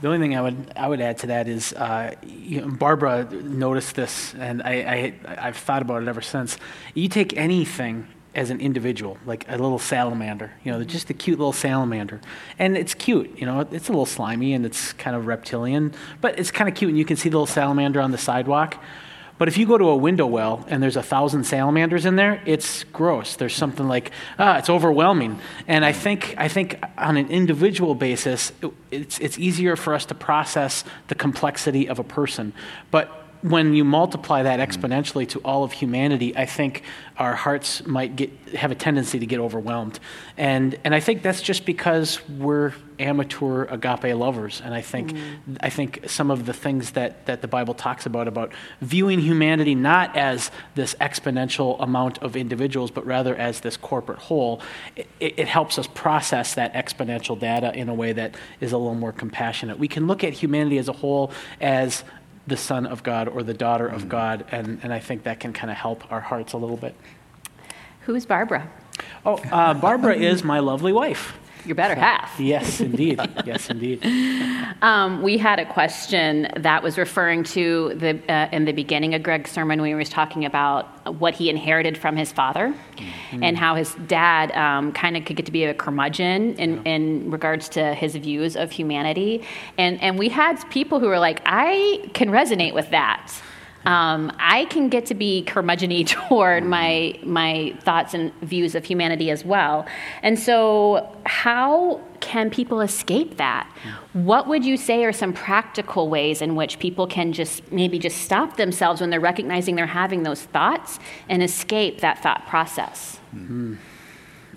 [0.03, 3.25] The only thing I would I would add to that is uh, you know, Barbara
[3.33, 6.59] noticed this, and I, I I've thought about it ever since.
[6.95, 11.39] You take anything as an individual, like a little salamander, you know, just a cute
[11.39, 12.21] little salamander,
[12.59, 16.39] and it's cute, you know, it's a little slimy and it's kind of reptilian, but
[16.39, 18.77] it's kind of cute, and you can see the little salamander on the sidewalk.
[19.39, 22.43] But if you go to a window well and there's a thousand salamanders in there,
[22.47, 23.37] it's gross.
[23.37, 25.39] There's something like, ah, it's overwhelming.
[25.69, 30.07] And I think, I think on an individual basis, it- it's, it's easier for us
[30.07, 32.55] to process the complexity of a person.
[32.91, 36.83] But when you multiply that exponentially to all of humanity, I think
[37.17, 40.01] our hearts might get, have a tendency to get overwhelmed.
[40.37, 44.61] And, and I think that's just because we're amateur agape lovers.
[44.65, 45.15] And I think,
[45.61, 49.75] I think some of the things that, that the Bible talks about, about viewing humanity
[49.75, 54.61] not as this exponential amount of individuals, but rather as this corporate whole,
[54.97, 58.95] it, it helps us process that exponential data in a way that is a little
[58.95, 59.79] more compassionate.
[59.79, 62.03] We can look at humanity as a whole as
[62.47, 65.53] the son of God or the daughter of God, and, and I think that can
[65.53, 66.95] kind of help our hearts a little bit.
[68.03, 68.71] Who's Barbara?
[69.25, 71.37] Oh, uh, Barbara is my lovely wife.
[71.67, 72.39] Your better half.
[72.39, 73.21] Yes, indeed.
[73.45, 74.05] Yes, indeed.
[74.83, 79.23] Um, we had a question that was referring to the uh, in the beginning of
[79.23, 82.75] Greg's sermon when he was talking about what he inherited from his father,
[83.31, 87.31] and how his dad um, kind of could get to be a curmudgeon in, in
[87.31, 89.45] regards to his views of humanity,
[89.79, 93.33] and and we had people who were like, I can resonate with that.
[93.87, 99.31] Um, I can get to be curmudgeon-y toward my my thoughts and views of humanity
[99.31, 99.87] as well.
[100.23, 103.71] And so, how can people escape that?
[104.13, 108.23] What would you say are some practical ways in which people can just maybe just
[108.23, 113.21] stop themselves when they're recognizing they're having those thoughts and escape that thought process?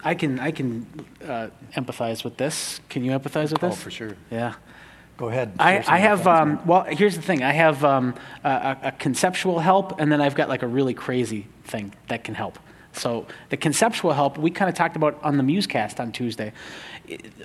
[0.03, 0.87] I can I can
[1.23, 2.79] uh, empathize with this.
[2.89, 3.73] Can you empathize with this?
[3.73, 4.15] oh, for sure.
[4.31, 4.55] Yeah.
[5.19, 5.51] Go ahead.
[5.59, 7.43] I, I have, um, well, here's the thing.
[7.43, 11.47] I have um, a, a- conceptual help, and then I've got like a really crazy
[11.65, 12.57] thing that can help.
[12.93, 16.53] So the conceptual help, we kind of talked about on the Musecast on Tuesday.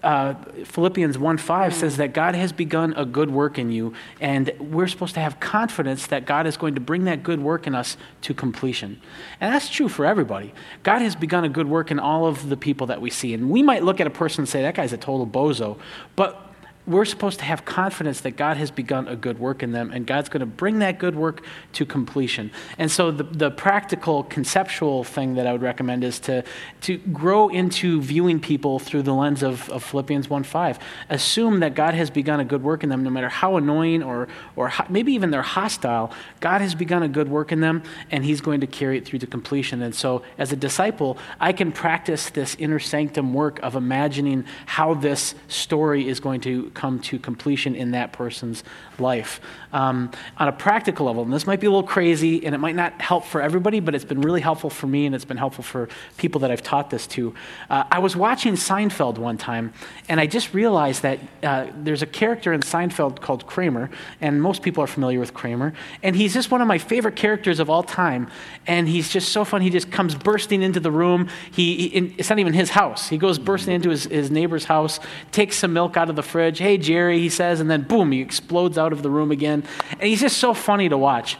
[0.04, 4.86] Uh, Philippians 1.5 says that God has begun a good work in you, and we're
[4.86, 7.96] supposed to have confidence that God is going to bring that good work in us
[8.20, 9.00] to completion.
[9.40, 10.54] And that's true for everybody.
[10.84, 13.34] God has begun a good work in all of the people that we see.
[13.34, 15.76] And we might look at a person and say, that guy's a total bozo.
[16.14, 16.53] But
[16.86, 20.06] we're supposed to have confidence that God has begun a good work in them and
[20.06, 22.50] God's going to bring that good work to completion.
[22.76, 26.44] And so the, the practical conceptual thing that I would recommend is to,
[26.82, 30.78] to grow into viewing people through the lens of, of Philippians 1.5.
[31.08, 34.28] Assume that God has begun a good work in them no matter how annoying or,
[34.54, 36.12] or maybe even they're hostile.
[36.40, 39.20] God has begun a good work in them and he's going to carry it through
[39.20, 39.80] to completion.
[39.80, 44.92] And so as a disciple, I can practice this inner sanctum work of imagining how
[44.92, 48.64] this story is going to come to completion in that person's
[49.00, 49.40] life.
[49.72, 52.76] Um, on a practical level, and this might be a little crazy and it might
[52.76, 55.64] not help for everybody, but it's been really helpful for me and it's been helpful
[55.64, 57.34] for people that I've taught this to.
[57.68, 59.72] Uh, I was watching Seinfeld one time
[60.08, 63.90] and I just realized that uh, there's a character in Seinfeld called Kramer,
[64.20, 65.72] and most people are familiar with Kramer,
[66.02, 68.28] and he's just one of my favorite characters of all time.
[68.66, 69.62] And he's just so fun.
[69.62, 71.28] He just comes bursting into the room.
[71.52, 73.08] He, he it's not even his house.
[73.08, 75.00] He goes bursting into his, his neighbor's house,
[75.32, 76.58] takes some milk out of the fridge.
[76.58, 79.64] Hey, Jerry, he says, and then boom, he explodes out of the room again.
[79.90, 81.38] And he's just so funny to watch.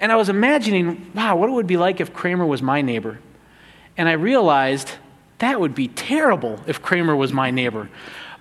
[0.00, 3.18] And I was imagining, wow, what it would be like if Kramer was my neighbor.
[3.96, 4.92] And I realized
[5.38, 7.88] that would be terrible if Kramer was my neighbor.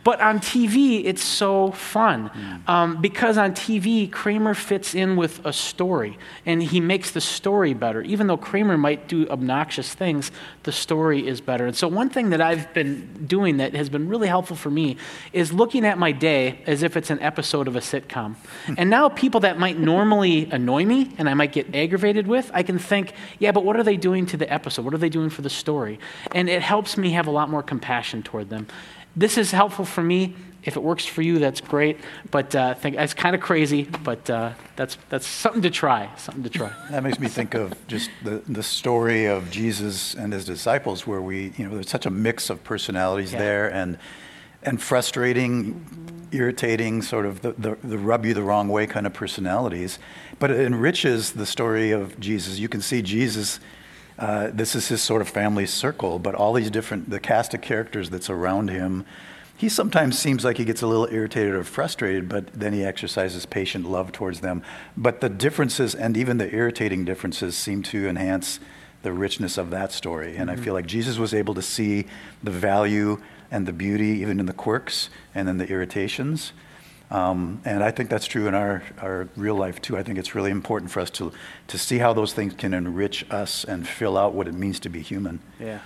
[0.03, 2.69] But on TV, it's so fun mm.
[2.69, 7.73] um, because on TV, Kramer fits in with a story and he makes the story
[7.73, 8.01] better.
[8.01, 10.31] Even though Kramer might do obnoxious things,
[10.63, 11.65] the story is better.
[11.65, 14.97] And so, one thing that I've been doing that has been really helpful for me
[15.31, 18.35] is looking at my day as if it's an episode of a sitcom.
[18.65, 18.73] Hmm.
[18.77, 22.63] and now, people that might normally annoy me and I might get aggravated with, I
[22.63, 24.85] can think, yeah, but what are they doing to the episode?
[24.85, 25.99] What are they doing for the story?
[26.33, 28.67] And it helps me have a lot more compassion toward them.
[29.15, 30.35] This is helpful for me.
[30.63, 31.97] If it works for you, that's great.
[32.31, 36.09] But uh, think, it's kind of crazy, but uh, that's, that's something to try.
[36.15, 36.71] Something to try.
[36.89, 41.21] That makes me think of just the, the story of Jesus and his disciples, where
[41.21, 43.39] we, you know, there's such a mix of personalities yeah.
[43.39, 43.97] there and,
[44.63, 45.85] and frustrating,
[46.31, 49.99] irritating, sort of the, the, the rub you the wrong way kind of personalities.
[50.39, 52.57] But it enriches the story of Jesus.
[52.57, 53.59] You can see Jesus
[54.23, 57.59] uh, this is his sort of family circle, but all these different, the cast of
[57.59, 59.03] characters that's around him,
[59.57, 63.45] he sometimes seems like he gets a little irritated or frustrated, but then he exercises
[63.45, 64.63] patient love towards them.
[64.95, 68.61] But the differences and even the irritating differences seem to enhance
[69.01, 70.37] the richness of that story.
[70.37, 70.61] And mm-hmm.
[70.61, 72.05] I feel like Jesus was able to see
[72.41, 73.21] the value
[73.51, 76.53] and the beauty even in the quirks and then the irritations.
[77.11, 79.97] Um, and I think that's true in our, our real life too.
[79.97, 81.31] I think it's really important for us to,
[81.67, 84.89] to see how those things can enrich us and fill out what it means to
[84.89, 85.39] be human.
[85.59, 85.79] Yeah.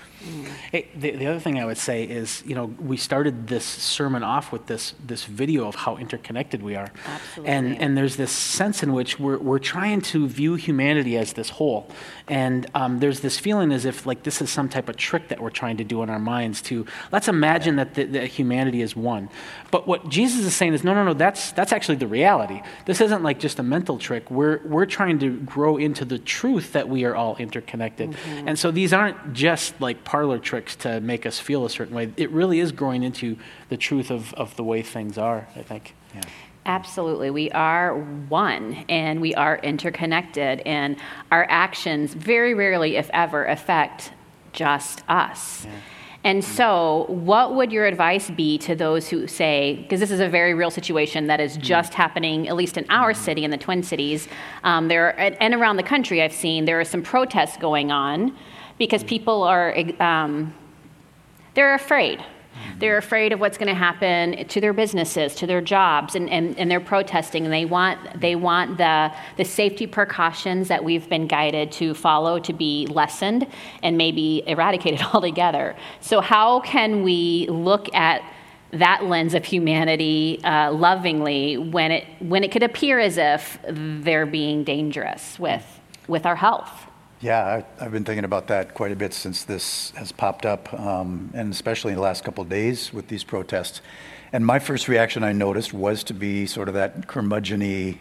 [0.71, 4.23] Hey, the, the other thing I would say is, you know, we started this sermon
[4.23, 6.91] off with this, this video of how interconnected we are.
[7.05, 7.53] Absolutely.
[7.53, 11.51] And, and there's this sense in which we're, we're trying to view humanity as this
[11.51, 11.91] whole.
[12.27, 15.39] And um, there's this feeling as if, like, this is some type of trick that
[15.39, 18.95] we're trying to do in our minds to, let's imagine that, the, that humanity is
[18.95, 19.29] one.
[19.69, 22.63] But what Jesus is saying is, no, no, no, that's, that's actually the reality.
[22.85, 24.31] This isn't like just a mental trick.
[24.31, 28.11] We're, we're trying to grow into the truth that we are all interconnected.
[28.11, 28.47] Mm-hmm.
[28.47, 32.13] And so these aren't just like parlor tricks to make us feel a certain way.
[32.15, 33.37] It really is growing into
[33.67, 35.93] the truth of, of the way things are, I think.
[36.15, 36.21] Yeah.
[36.65, 37.29] Absolutely.
[37.29, 40.97] We are one and we are interconnected, and
[41.31, 44.11] our actions very rarely, if ever, affect
[44.51, 45.65] just us.
[45.65, 45.71] Yeah.
[46.23, 50.27] And so, what would your advice be to those who say, because this is a
[50.27, 51.61] very real situation that is mm-hmm.
[51.61, 53.23] just happening, at least in our mm-hmm.
[53.23, 54.27] city, in the Twin Cities,
[54.63, 58.35] um, there are, and around the country, I've seen there are some protests going on
[58.77, 60.53] because people are um,
[61.53, 62.23] they're afraid
[62.79, 66.57] they're afraid of what's going to happen to their businesses, to their jobs, and, and,
[66.57, 67.45] and they're protesting.
[67.45, 72.39] And they want, they want the, the safety precautions that we've been guided to follow
[72.39, 73.47] to be lessened
[73.83, 75.75] and maybe eradicated altogether.
[76.01, 78.21] So, how can we look at
[78.73, 84.25] that lens of humanity uh, lovingly when it, when it could appear as if they're
[84.25, 85.65] being dangerous with,
[86.07, 86.86] with our health?
[87.19, 90.71] Yeah, I, have been thinking about that quite a bit since this has popped up,
[90.79, 93.81] um, and especially in the last couple of days with these protests.
[94.31, 97.97] And my first reaction I noticed was to be sort of that curmudgeony,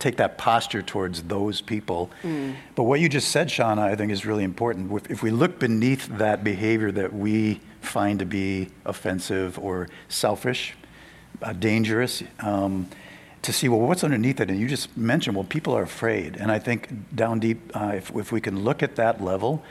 [0.00, 2.10] take that posture towards those people.
[2.24, 2.56] Mm.
[2.74, 4.90] But what you just said, Shauna, I think is really important.
[4.90, 10.74] If, if we look beneath that behavior that we find to be offensive or selfish,
[11.40, 12.88] uh, dangerous, um,
[13.46, 14.50] to see, well, what's underneath it?
[14.50, 16.36] And you just mentioned, well, people are afraid.
[16.36, 19.64] And I think down deep, uh, if, if we can look at that level,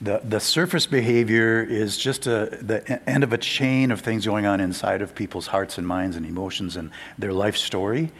[0.00, 4.46] the, the surface behavior is just a, the end of a chain of things going
[4.46, 8.10] on inside of people's hearts and minds and emotions and their life story.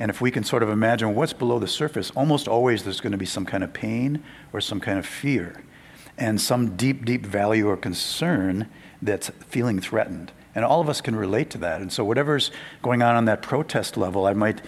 [0.00, 3.12] And if we can sort of imagine what's below the surface, almost always there's going
[3.12, 4.22] to be some kind of pain
[4.52, 5.62] or some kind of fear
[6.18, 8.68] and some deep, deep value or concern
[9.00, 10.32] that's feeling threatened.
[10.54, 11.80] And all of us can relate to that.
[11.80, 12.50] And so, whatever's
[12.82, 14.60] going on on that protest level, I might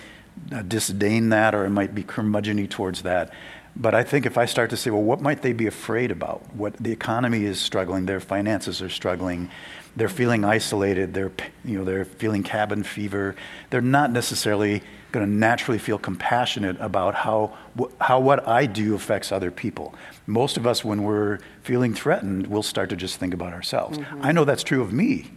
[0.50, 3.32] uh, disdain that or I might be curmudgeony towards that.
[3.74, 6.42] But I think if I start to say, well, what might they be afraid about?
[6.54, 9.50] What the economy is struggling, their finances are struggling,
[9.96, 11.32] they're feeling isolated, they're,
[11.64, 13.34] you know, they're feeling cabin fever.
[13.70, 17.56] They're not necessarily going to naturally feel compassionate about how,
[18.00, 19.94] how what I do affects other people.
[20.26, 23.98] Most of us, when we're feeling threatened, we'll start to just think about ourselves.
[23.98, 24.20] Mm-hmm.
[24.22, 25.30] I know that's true of me.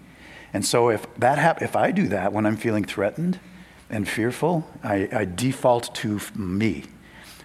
[0.56, 3.41] And so if that hap- if I do that when I'm feeling threatened
[3.89, 6.86] and fearful, I, I default to f- me.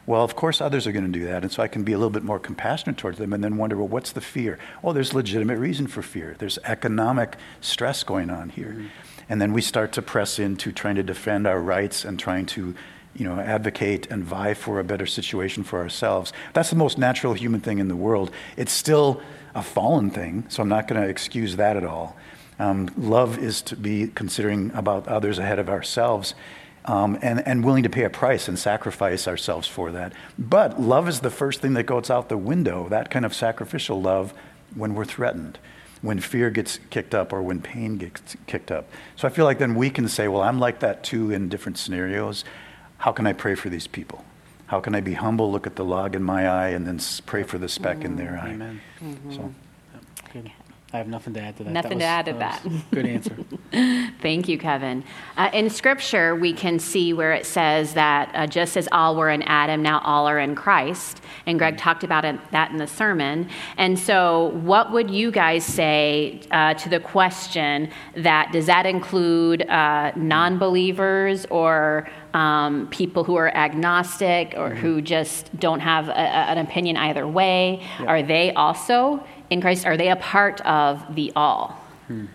[0.06, 1.42] Well, of course, others are going to do that.
[1.42, 3.76] And so I can be a little bit more compassionate towards them and then wonder,
[3.76, 4.60] well, what's the fear?
[4.84, 6.36] Oh, there's legitimate reason for fear.
[6.38, 8.76] There's economic stress going on here.
[8.76, 8.86] Mm-hmm.
[9.28, 12.76] And then we start to press into trying to defend our rights and trying to
[13.16, 16.32] you know, advocate and vie for a better situation for ourselves.
[16.52, 18.30] That's the most natural human thing in the world.
[18.56, 19.20] It's still
[19.52, 22.16] a fallen thing, so I'm not going to excuse that at all.
[22.60, 26.34] Um, love is to be considering about others ahead of ourselves
[26.84, 30.12] um, and, and willing to pay a price and sacrifice ourselves for that.
[30.38, 34.02] But love is the first thing that goes out the window, that kind of sacrificial
[34.02, 34.34] love
[34.74, 35.58] when we're threatened,
[36.02, 38.90] when fear gets kicked up or when pain gets kicked up.
[39.16, 41.78] So I feel like then we can say, well, I'm like that too in different
[41.78, 42.44] scenarios.
[42.98, 44.22] How can I pray for these people?
[44.66, 47.42] How can I be humble, look at the log in my eye, and then pray
[47.42, 48.06] for the speck mm-hmm.
[48.06, 48.50] in their eye?
[48.50, 48.80] Amen.
[49.02, 49.32] Mm-hmm.
[49.32, 49.54] So.
[50.32, 50.52] Good.
[50.92, 51.70] I have nothing to add to that.
[51.70, 52.62] Nothing that to add to that.
[52.64, 52.90] that.
[52.90, 53.36] Good answer.
[54.20, 55.04] Thank you, Kevin.
[55.36, 59.30] Uh, in Scripture, we can see where it says that uh, just as all were
[59.30, 61.20] in Adam, now all are in Christ.
[61.46, 63.48] And Greg talked about it, that in the sermon.
[63.76, 69.62] And so, what would you guys say uh, to the question that does that include
[69.68, 74.78] uh, non believers or um, people who are agnostic or mm-hmm.
[74.78, 77.80] who just don't have a, a, an opinion either way?
[78.00, 78.06] Yeah.
[78.06, 79.86] Are they also in Christ?
[79.86, 81.78] Are they a part of the all?
[82.06, 82.26] Hmm.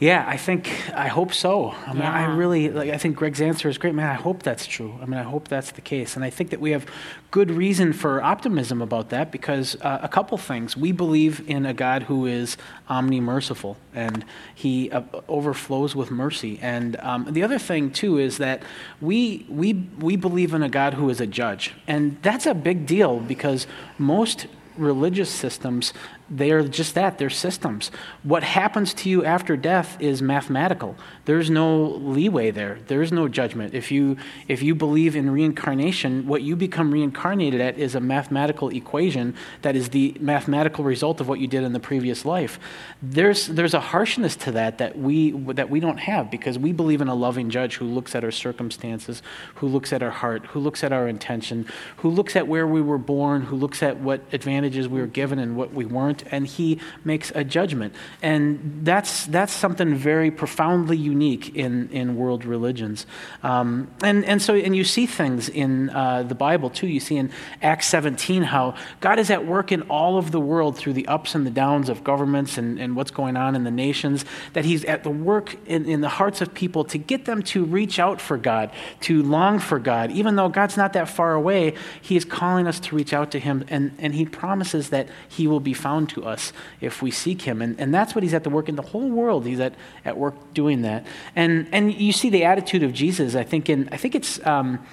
[0.00, 1.74] Yeah, I think I hope so.
[1.84, 2.12] I mean, yeah.
[2.12, 2.90] I really like.
[2.90, 4.08] I think Greg's answer is great, man.
[4.08, 4.96] I hope that's true.
[5.02, 6.86] I mean, I hope that's the case, and I think that we have
[7.32, 10.76] good reason for optimism about that because uh, a couple things.
[10.76, 12.56] We believe in a God who is
[12.88, 16.60] omni merciful, and He uh, overflows with mercy.
[16.62, 18.62] And um, the other thing too is that
[19.00, 22.86] we we we believe in a God who is a judge, and that's a big
[22.86, 23.66] deal because
[23.98, 24.46] most
[24.78, 25.92] religious systems
[26.30, 27.90] they are just that, they're systems.
[28.22, 30.96] What happens to you after death is mathematical.
[31.24, 32.78] There's no leeway there.
[32.86, 33.74] There's no judgment.
[33.74, 34.16] If you
[34.46, 39.74] if you believe in reincarnation, what you become reincarnated at is a mathematical equation that
[39.74, 42.58] is the mathematical result of what you did in the previous life.
[43.00, 47.00] There's there's a harshness to that that we that we don't have because we believe
[47.00, 49.22] in a loving judge who looks at our circumstances,
[49.56, 51.66] who looks at our heart, who looks at our intention,
[51.98, 55.38] who looks at where we were born, who looks at what advantages we were given
[55.38, 57.94] and what we weren't and he makes a judgment.
[58.22, 63.06] And that's, that's something very profoundly unique in, in world religions.
[63.42, 66.86] Um, and, and so, and you see things in uh, the Bible too.
[66.86, 67.30] You see in
[67.62, 71.34] Acts 17 how God is at work in all of the world through the ups
[71.34, 74.84] and the downs of governments and, and what's going on in the nations, that he's
[74.84, 78.20] at the work in, in the hearts of people to get them to reach out
[78.20, 80.10] for God, to long for God.
[80.10, 83.38] Even though God's not that far away, he is calling us to reach out to
[83.38, 87.42] him, and, and he promises that he will be found to us if we seek
[87.42, 87.62] him.
[87.62, 89.46] And, and that's what he's at the work in the whole world.
[89.46, 91.06] He's at, at work doing that.
[91.36, 94.44] And, and you see the attitude of Jesus, I think, in, I think it's.
[94.46, 94.84] Um,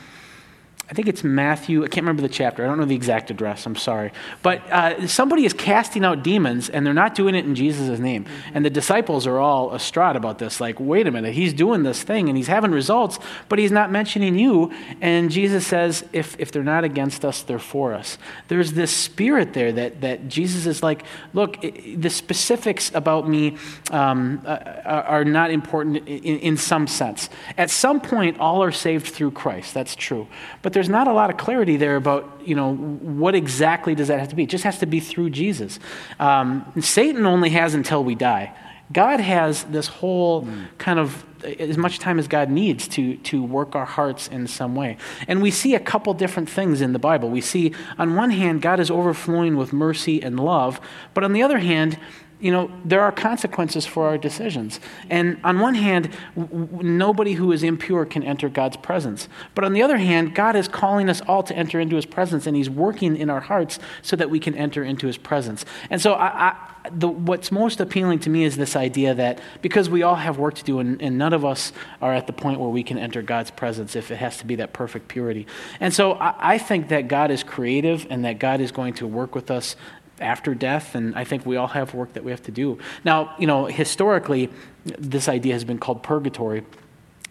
[0.88, 1.83] I think it's Matthew.
[1.83, 2.63] I can't remember the chapter.
[2.63, 3.65] I don't know the exact address.
[3.65, 4.11] I'm sorry.
[4.43, 8.25] But uh, somebody is casting out demons, and they're not doing it in Jesus' name.
[8.25, 8.51] Mm-hmm.
[8.53, 10.61] And the disciples are all distraught about this.
[10.61, 13.17] Like, wait a minute, he's doing this thing, and he's having results,
[13.49, 14.71] but he's not mentioning you.
[15.01, 18.19] And Jesus says, if, if they're not against us, they're for us.
[18.47, 21.01] There's this spirit there that, that Jesus is like,
[21.33, 23.57] look, the specifics about me
[23.89, 24.51] um, uh,
[24.86, 27.27] are not important in, in some sense.
[27.57, 29.73] At some point, all are saved through Christ.
[29.73, 30.27] That's true.
[30.61, 34.19] But there's not a lot of clarity there about, you know, what exactly does that
[34.19, 34.43] have to be?
[34.43, 35.80] It just has to be through Jesus.
[36.19, 38.53] Um, Satan only has until we die.
[38.91, 40.67] God has this whole mm.
[40.78, 44.76] kind of as much time as God needs to, to work our hearts in some
[44.76, 44.97] way.
[45.30, 47.30] And we see a couple different things in the Bible.
[47.30, 50.82] We see, on one hand, God is overflowing with mercy and love,
[51.13, 51.97] but on the other hand,
[52.39, 54.79] you know, there are consequences for our decisions.
[55.09, 59.29] And on one hand, w- nobody who is impure can enter God's presence.
[59.53, 62.45] But on the other hand, God is calling us all to enter into his presence,
[62.45, 65.65] and he's working in our hearts so that we can enter into his presence.
[65.89, 69.89] And so, I, I, the, what's most appealing to me is this idea that because
[69.89, 71.71] we all have work to do, and, and, none of us
[72.01, 74.55] are at the point where we can enter God's presence if it has to be
[74.55, 75.47] that perfect purity.
[75.79, 79.07] And so, I, I think that God is creative and that God is going to
[79.07, 79.77] work with us
[80.20, 82.80] after death, and I think we all have work that we have to do.
[83.03, 84.49] Now, you know, historically,
[84.86, 86.63] this idea has been called purgatory.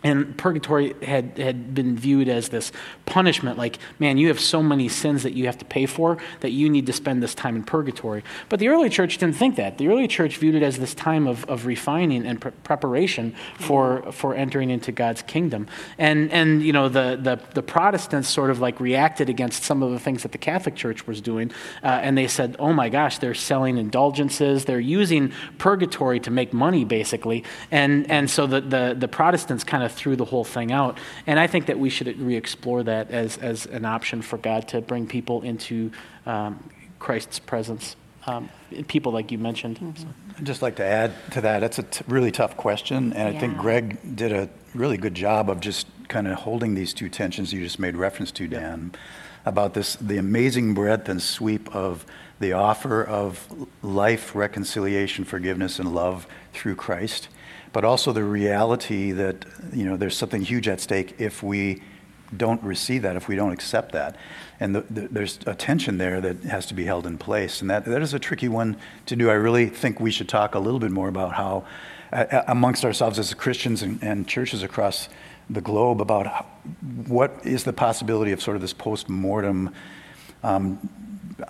[0.05, 2.71] And purgatory had, had been viewed as this
[3.07, 6.51] punishment like man you have so many sins that you have to pay for that
[6.51, 8.23] you need to spend this time in purgatory.
[8.49, 9.79] But the early church didn't think that.
[9.79, 14.13] The early church viewed it as this time of, of refining and pre- preparation for,
[14.13, 15.67] for entering into god's kingdom.
[15.99, 19.91] And, and you know the, the, the protestants sort of like reacted against some of
[19.91, 21.51] the things that the catholic church was doing
[21.83, 24.65] uh, and they said oh my gosh they're selling indulgences.
[24.65, 27.45] They're using purgatory to make money basically.
[27.71, 30.99] And, and so the, the, the protestants kind of threw the whole thing out.
[31.27, 34.69] And I think that we should re explore that as, as an option for God
[34.69, 35.91] to bring people into
[36.27, 37.97] um, Christ's presence.
[38.27, 38.49] Um,
[38.89, 39.79] people like you mentioned.
[39.79, 40.03] Mm-hmm.
[40.03, 40.09] So.
[40.39, 41.61] I'd just like to add to that.
[41.61, 43.37] That's a t- really tough question, and yeah.
[43.37, 47.09] I think Greg did a really good job of just kind of holding these two
[47.09, 48.93] tensions you just made reference to, Dan,
[49.45, 52.07] about this the amazing breadth and sweep of
[52.41, 57.29] the offer of life, reconciliation, forgiveness, and love through Christ,
[57.75, 59.45] but also the reality that
[59.75, 61.83] you know there's something huge at stake if we
[62.37, 64.17] don't receive that, if we don't accept that.
[64.61, 67.61] And the, the, there's a tension there that has to be held in place.
[67.61, 69.31] And that, that is a tricky one to do.
[69.31, 71.65] I really think we should talk a little bit more about how,
[72.13, 75.09] uh, amongst ourselves as Christians and, and, churches across
[75.51, 76.47] the globe, about how,
[77.07, 79.75] what is the possibility of sort of this post mortem
[80.43, 80.89] um,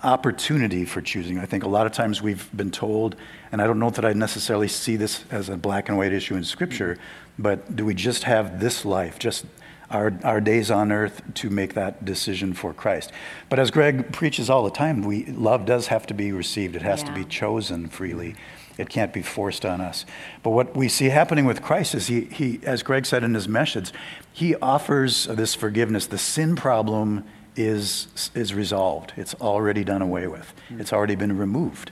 [0.03, 1.39] opportunity for choosing.
[1.39, 3.15] I think a lot of times we've been told,
[3.51, 6.35] and I don't know that I necessarily see this as a black and white issue
[6.35, 6.97] in Scripture,
[7.37, 9.45] but do we just have this life, just
[9.89, 13.11] our, our days on earth to make that decision for Christ?
[13.49, 16.81] But as Greg preaches all the time, we, love does have to be received, it
[16.81, 17.09] has yeah.
[17.09, 18.35] to be chosen freely.
[18.77, 20.05] It can't be forced on us.
[20.43, 23.47] But what we see happening with Christ is he, he as Greg said in his
[23.47, 23.93] message,
[24.33, 26.07] he offers this forgiveness.
[26.07, 27.23] The sin problem
[27.55, 29.13] is, is resolved.
[29.17, 30.53] It's already done away with.
[30.69, 30.79] Hmm.
[30.81, 31.91] It's already been removed.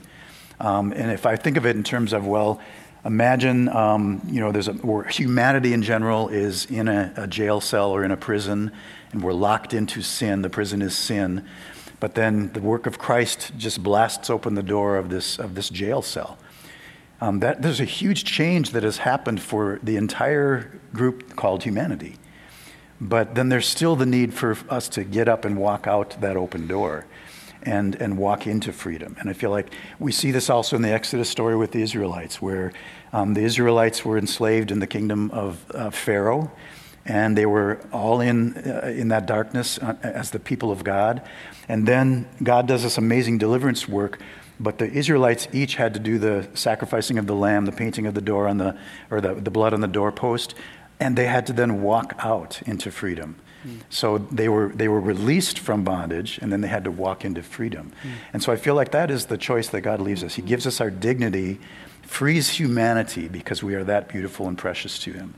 [0.60, 2.60] Um, and if I think of it in terms of, well,
[3.04, 7.60] imagine, um, you know, there's a, where humanity in general is in a, a, jail
[7.60, 8.72] cell or in a prison,
[9.12, 10.42] and we're locked into sin.
[10.42, 11.46] The prison is sin.
[12.00, 15.70] But then the work of Christ just blasts open the door of this, of this
[15.70, 16.38] jail cell.
[17.20, 22.16] Um, that, there's a huge change that has happened for the entire group called humanity.
[23.00, 26.36] But then there's still the need for us to get up and walk out that
[26.36, 27.06] open door
[27.62, 29.16] and, and walk into freedom.
[29.18, 32.40] And I feel like we see this also in the Exodus story with the Israelites,
[32.40, 32.72] where
[33.12, 36.50] um, the Israelites were enslaved in the kingdom of uh, Pharaoh,
[37.06, 41.22] and they were all in, uh, in that darkness uh, as the people of God.
[41.68, 44.20] And then God does this amazing deliverance work.
[44.60, 48.14] But the Israelites each had to do the sacrificing of the lamb, the painting of
[48.14, 48.78] the door on the,
[49.10, 50.54] or the, the blood on the doorpost,
[51.00, 53.36] and they had to then walk out into freedom.
[53.66, 53.80] Mm.
[53.90, 57.42] So they were, they were released from bondage, and then they had to walk into
[57.42, 57.92] freedom.
[58.02, 58.10] Mm.
[58.34, 60.34] And so I feel like that is the choice that God leaves us.
[60.34, 61.60] He gives us our dignity,
[62.02, 65.34] frees humanity because we are that beautiful and precious to Him.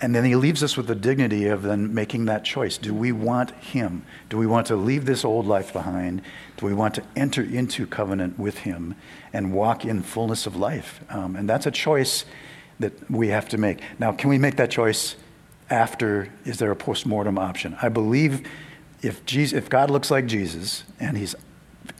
[0.00, 2.76] And then He leaves us with the dignity of then making that choice.
[2.76, 4.04] Do we want Him?
[4.28, 6.22] Do we want to leave this old life behind?
[6.56, 8.96] Do we want to enter into covenant with Him
[9.32, 11.00] and walk in fullness of life?
[11.08, 12.24] Um, and that's a choice
[12.80, 13.80] that we have to make.
[13.98, 15.16] Now, can we make that choice
[15.70, 16.32] after?
[16.44, 17.76] Is there a post-mortem option?
[17.80, 18.46] I believe
[19.02, 21.34] if, Jesus, if God looks like Jesus and he's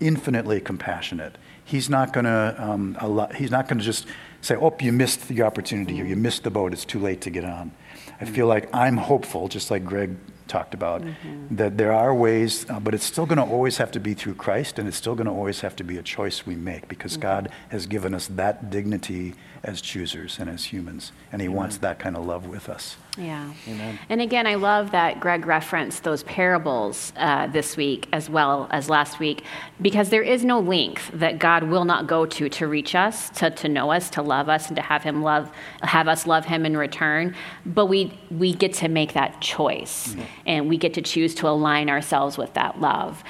[0.01, 2.97] infinitely compassionate, he's not going to um,
[3.35, 4.07] he's not going to just
[4.41, 6.05] say, "Oh, you missed the opportunity here.
[6.05, 6.73] You missed the boat.
[6.73, 7.73] It's too late to get on."
[8.21, 10.17] I feel like I'm hopeful, just like Greg
[10.47, 11.57] talked about, mm-hmm.
[11.57, 14.35] that there are ways, uh, but it's still going to always have to be through
[14.35, 17.13] Christ, and it's still going to always have to be a choice we make because
[17.13, 17.23] mm-hmm.
[17.23, 21.57] God has given us that dignity as choosers and as humans, and He Amen.
[21.57, 22.97] wants that kind of love with us.
[23.17, 23.53] Yeah.
[23.69, 23.99] Amen.
[24.09, 28.91] And again, I love that Greg referenced those parables uh, this week as well as
[28.91, 29.45] last week,
[29.81, 33.51] because there is no length that God will not go to to reach us, to,
[33.51, 35.51] to know us, to love us, and to have Him love,
[35.83, 37.35] have us love Him in return.
[37.65, 40.23] But we we get to make that choice, mm-hmm.
[40.47, 43.25] and we get to choose to align ourselves with that love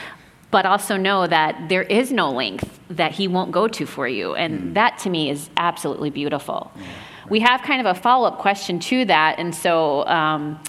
[0.55, 4.37] but also know that there is no length that he won't go to for you.
[4.37, 4.75] And mm.
[4.75, 6.71] that to me is absolutely beautiful.
[6.77, 6.83] Mm.
[7.29, 9.41] We have kind of a follow up question to that.
[9.41, 10.61] And so, um,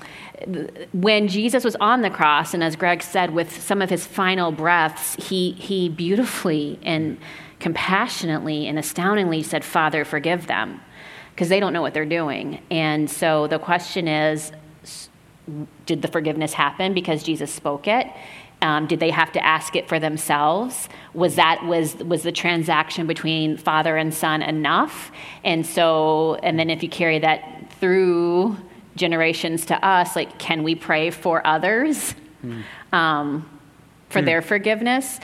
[0.91, 4.51] when Jesus was on the cross, and as Greg said, with some of his final
[4.51, 7.19] breaths, he, he beautifully and
[7.59, 10.81] compassionately and astoundingly said, Father, forgive them,
[11.35, 12.59] because they don't know what they're doing.
[12.71, 14.51] And so the question is,
[15.85, 18.07] did the forgiveness happen because Jesus spoke it?
[18.65, 20.89] Um, did they have to ask it for themselves?
[21.13, 25.11] Was that was was the transaction between father and son enough?
[25.43, 28.57] And so, and then if you carry that through
[28.95, 32.63] generations to us, like, can we pray for others mm.
[32.91, 33.47] um,
[34.09, 34.25] for mm.
[34.25, 35.19] their forgiveness?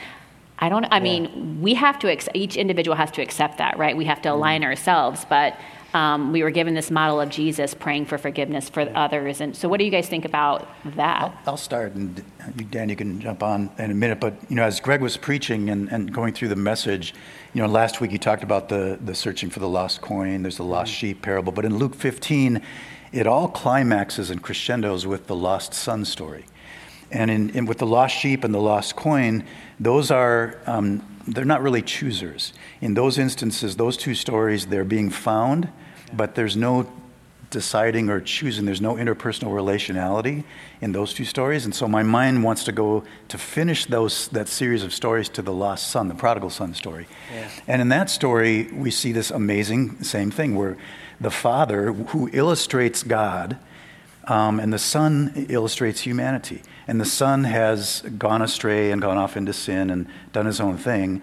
[0.59, 0.85] I don't.
[0.85, 1.03] I yeah.
[1.03, 2.37] mean, we have to.
[2.37, 3.97] Each individual has to accept that, right?
[3.97, 4.65] We have to align mm.
[4.65, 5.57] ourselves, but
[5.93, 9.41] um, we were given this model of Jesus praying for forgiveness for others.
[9.41, 11.21] And so, what do you guys think about that?
[11.21, 12.23] I'll, I'll start, and
[12.57, 14.19] you, Dan, you can jump on in a minute.
[14.19, 17.13] But you know, as Greg was preaching and, and going through the message,
[17.53, 20.43] you know, last week he talked about the the searching for the lost coin.
[20.43, 22.61] There's the lost sheep parable, but in Luke 15,
[23.11, 26.45] it all climaxes and crescendos with the lost son story.
[27.11, 29.43] And in, in, with the lost sheep and the lost coin,
[29.79, 32.53] those are, um, they're not really choosers.
[32.79, 35.67] In those instances, those two stories, they're being found,
[36.16, 36.91] but there's no
[37.51, 38.66] deciding or choosing.
[38.66, 40.43] There's no interpersonal relationality
[40.80, 41.66] in those two stories.
[41.66, 45.41] And so my mind wants to go to finish those, that series of stories to
[45.41, 47.07] the lost son, the prodigal son story.
[47.32, 47.49] Yeah.
[47.68, 50.78] And in that story, we see this amazing same thing where
[51.20, 53.57] the father, who illustrates God,
[54.28, 56.64] um, and the son illustrates humanity.
[56.88, 60.78] And the son has gone astray and gone off into sin and done his own
[60.78, 61.22] thing.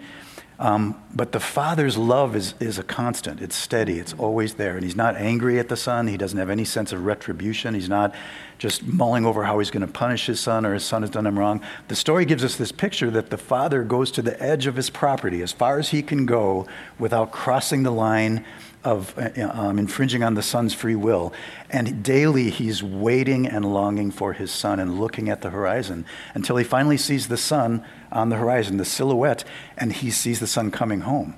[0.59, 3.41] Um, but the father's love is, is a constant.
[3.41, 3.97] It's steady.
[3.97, 4.75] It's always there.
[4.75, 6.07] And he's not angry at the son.
[6.07, 7.73] He doesn't have any sense of retribution.
[7.73, 8.13] He's not
[8.57, 11.25] just mulling over how he's going to punish his son or his son has done
[11.25, 11.61] him wrong.
[11.87, 14.89] The story gives us this picture that the father goes to the edge of his
[14.89, 16.67] property as far as he can go
[16.99, 18.45] without crossing the line
[18.83, 21.31] of uh, um, infringing on the son's free will.
[21.69, 26.57] And daily he's waiting and longing for his son and looking at the horizon until
[26.57, 29.43] he finally sees the son on the horizon, the silhouette,
[29.77, 31.35] and he sees the son coming home.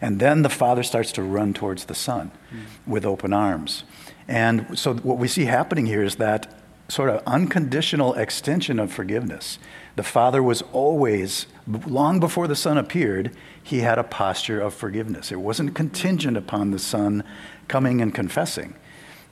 [0.00, 2.64] And then the father starts to run towards the son mm.
[2.86, 3.84] with open arms.
[4.28, 6.52] And so what we see happening here is that
[6.88, 9.58] sort of unconditional extension of forgiveness.
[9.96, 11.46] The father was always,
[11.86, 15.32] long before the son appeared, he had a posture of forgiveness.
[15.32, 17.24] It wasn't contingent upon the son
[17.68, 18.74] coming and confessing.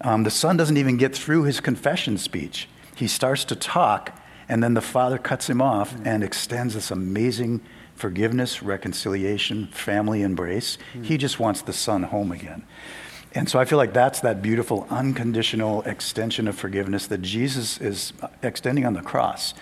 [0.01, 2.69] Um, the son doesn't even get through his confession speech.
[2.97, 4.19] He starts to talk,
[4.53, 7.63] and then the father cuts him off and extends this amazing
[7.95, 10.77] forgiveness, reconciliation, family embrace.
[10.93, 11.05] Hmm.
[11.05, 12.63] He just wants the son home again.
[13.35, 18.13] And so I feel like that's that beautiful unconditional extension of forgiveness that Jesus is
[18.43, 19.55] extending on the cross.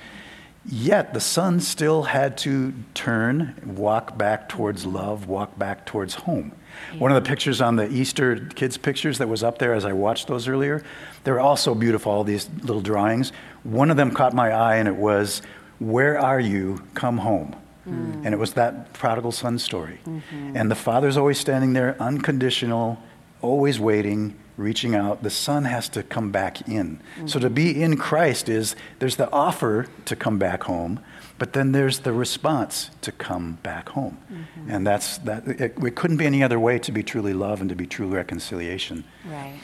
[0.67, 6.51] Yet the son still had to turn, walk back towards love, walk back towards home.
[6.93, 6.99] Yeah.
[6.99, 9.93] One of the pictures on the Easter kids' pictures that was up there as I
[9.93, 10.83] watched those earlier,
[11.25, 13.33] they were all so beautiful, all these little drawings.
[13.63, 15.43] One of them caught my eye, and it was,
[15.79, 16.83] Where are you?
[16.95, 17.57] Come home.
[17.89, 18.25] Mm.
[18.25, 20.01] And it was that prodigal son story.
[20.05, 20.57] Mm-hmm.
[20.57, 23.03] And the father's always standing there, unconditional,
[23.41, 26.97] always waiting, reaching out, the son has to come back in.
[26.97, 27.27] Mm-hmm.
[27.27, 31.01] So to be in Christ is there's the offer to come back home,
[31.41, 34.19] but then there's the response to come back home.
[34.31, 34.71] Mm-hmm.
[34.71, 37.71] And that's that it, it, couldn't be any other way to be truly love and
[37.71, 39.05] to be true reconciliation.
[39.25, 39.59] Right.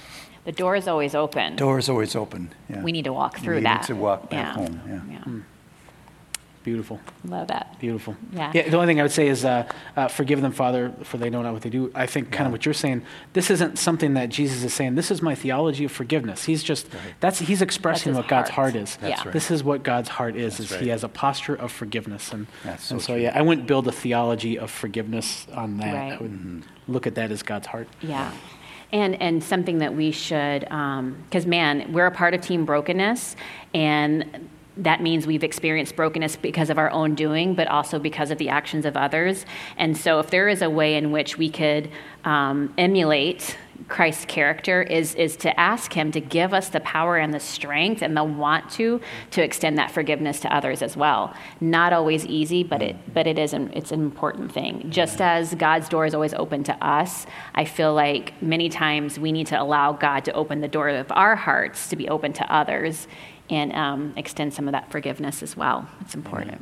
[0.46, 1.54] The door is always open.
[1.56, 2.54] Door is always open.
[2.70, 2.82] Yeah.
[2.82, 3.86] We need to walk through we that.
[3.88, 4.52] We need to walk back yeah.
[4.54, 4.80] home.
[4.88, 5.00] Yeah.
[5.10, 5.24] yeah.
[5.24, 5.42] Mm.
[6.66, 6.98] Beautiful.
[7.24, 7.78] Love that.
[7.78, 8.16] Beautiful.
[8.32, 8.50] Yeah.
[8.52, 8.68] yeah.
[8.68, 11.40] The only thing I would say is, uh, uh, forgive them, Father, for they know
[11.40, 11.92] not what they do.
[11.94, 12.46] I think kind yeah.
[12.46, 13.02] of what you're saying.
[13.34, 14.96] This isn't something that Jesus is saying.
[14.96, 16.42] This is my theology of forgiveness.
[16.42, 17.14] He's just right.
[17.20, 18.96] that's he's expressing that's what God's heart is.
[18.96, 19.24] That's yeah.
[19.28, 19.32] Right.
[19.32, 20.58] This is what God's heart is.
[20.58, 20.82] That's is right.
[20.82, 22.48] he has a posture of forgiveness, and
[22.80, 23.22] so and so true.
[23.22, 25.94] yeah, I wouldn't build a theology of forgiveness on that.
[25.94, 26.12] Right.
[26.14, 26.92] I would mm-hmm.
[26.92, 27.86] look at that as God's heart.
[28.02, 28.32] Yeah.
[28.92, 33.36] And, and something that we should, because um, man, we're a part of Team Brokenness,
[33.72, 38.38] and that means we've experienced brokenness because of our own doing, but also because of
[38.38, 39.46] the actions of others.
[39.76, 41.90] And so, if there is a way in which we could
[42.24, 43.56] um, emulate
[43.88, 48.02] Christ's character, is is to ask Him to give us the power and the strength
[48.02, 49.00] and the want to
[49.30, 51.34] to extend that forgiveness to others as well.
[51.60, 54.90] Not always easy, but it but it is an, it's an important thing.
[54.90, 59.32] Just as God's door is always open to us, I feel like many times we
[59.32, 62.52] need to allow God to open the door of our hearts to be open to
[62.52, 63.06] others
[63.50, 65.88] and um, extend some of that forgiveness as well.
[66.00, 66.60] It's important.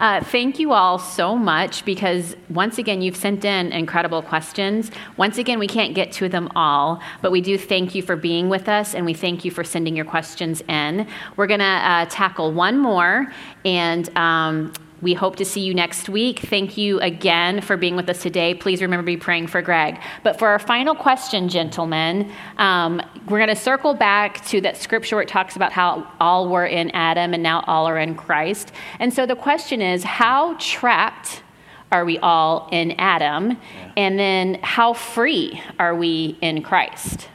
[0.00, 4.90] Uh, thank you all so much because once again, you've sent in incredible questions.
[5.16, 8.48] Once again, we can't get to them all, but we do thank you for being
[8.48, 11.06] with us and we thank you for sending your questions in.
[11.36, 13.32] We're going to uh, tackle one more,
[13.64, 14.72] and um,
[15.02, 16.38] we hope to see you next week.
[16.38, 18.54] Thank you again for being with us today.
[18.54, 20.00] Please remember to be praying for Greg.
[20.22, 25.16] But for our final question, gentlemen, um, we're going to circle back to that scripture
[25.16, 28.70] where it talks about how all were in Adam and now all are in Christ.
[29.00, 31.42] And so the question is how trapped
[31.90, 33.50] are we all in Adam?
[33.50, 33.92] Yeah.
[33.96, 37.28] And then how free are we in Christ?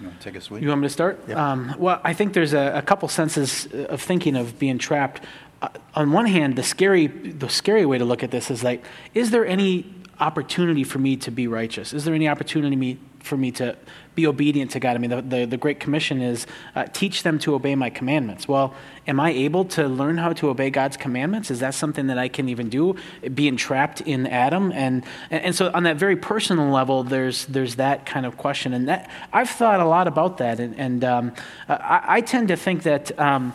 [0.00, 0.62] You want to take a swing?
[0.62, 1.22] You want me to start?
[1.28, 1.36] Yep.
[1.36, 5.22] Um, well, I think there's a, a, couple senses of thinking of being trapped.
[5.60, 8.82] Uh, on one hand, the scary, the scary way to look at this is like,
[9.14, 11.92] is there any opportunity for me to be righteous?
[11.92, 13.76] Is there any opportunity me, for me to
[14.14, 14.96] be obedient to God.
[14.96, 18.48] I mean, the, the, the Great Commission is uh, teach them to obey my commandments.
[18.48, 18.74] Well,
[19.06, 21.50] am I able to learn how to obey God's commandments?
[21.50, 22.96] Is that something that I can even do,
[23.32, 24.72] being trapped in Adam?
[24.72, 28.74] And, and so, on that very personal level, there's, there's that kind of question.
[28.74, 30.60] And that, I've thought a lot about that.
[30.60, 31.32] And, and um,
[31.68, 33.18] I, I, tend to think that.
[33.18, 33.54] Um,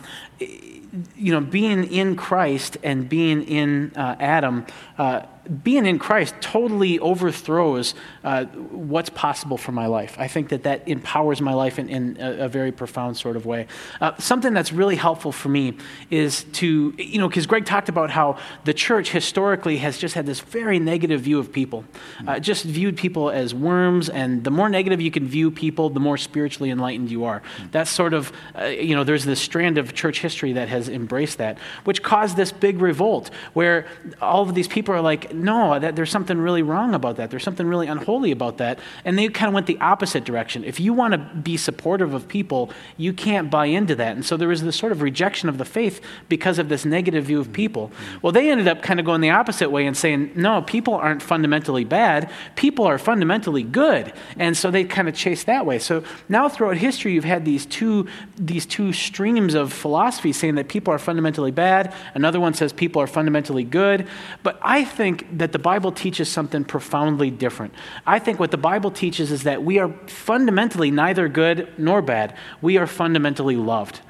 [1.16, 4.66] you know, being in Christ and being in uh, Adam,
[4.98, 5.22] uh,
[5.62, 7.94] being in Christ totally overthrows
[8.24, 10.16] uh, what's possible for my life.
[10.18, 13.46] I think that that empowers my life in, in a, a, very profound sort of
[13.46, 13.66] way.
[14.00, 15.76] Uh, something that's really helpful for me
[16.10, 20.26] is to, you know, because Greg talked about how the church historically has just had
[20.26, 21.84] this very negative view of people,
[22.26, 26.00] uh, just viewed people as worms, and the more negative you can view people, the
[26.00, 27.42] more spiritually enlightened you are.
[27.70, 31.38] That's sort of, uh, you know, there's this strand of church history that has embraced
[31.38, 33.86] that, which caused this big revolt where
[34.20, 37.30] all of these people are like, no, that, there's something really wrong about that.
[37.30, 38.78] There's something really unholy about that.
[39.04, 40.64] And they kind of went the opposite direction.
[40.64, 44.16] If you want to be supportive of people, you can't buy into that.
[44.16, 47.24] And so there was this sort of rejection of the faith because of this negative
[47.24, 47.88] view of people.
[47.88, 48.18] Mm-hmm.
[48.22, 51.22] Well, they ended up kind of going the opposite way and saying, no, people aren't
[51.22, 52.30] fundamentally bad.
[52.54, 54.12] People are fundamentally good.
[54.38, 55.78] And so they kind of chased that way.
[55.78, 58.06] So now throughout history, you've had these two,
[58.36, 61.94] these two streams of philosophy saying that people are fundamentally bad.
[62.14, 64.06] Another one says people are fundamentally good.
[64.42, 67.74] But I think that the Bible teaches something profoundly different.
[68.06, 72.36] I think what the Bible teaches is that we are fundamentally neither good nor bad.
[72.62, 74.00] We are fundamentally loved.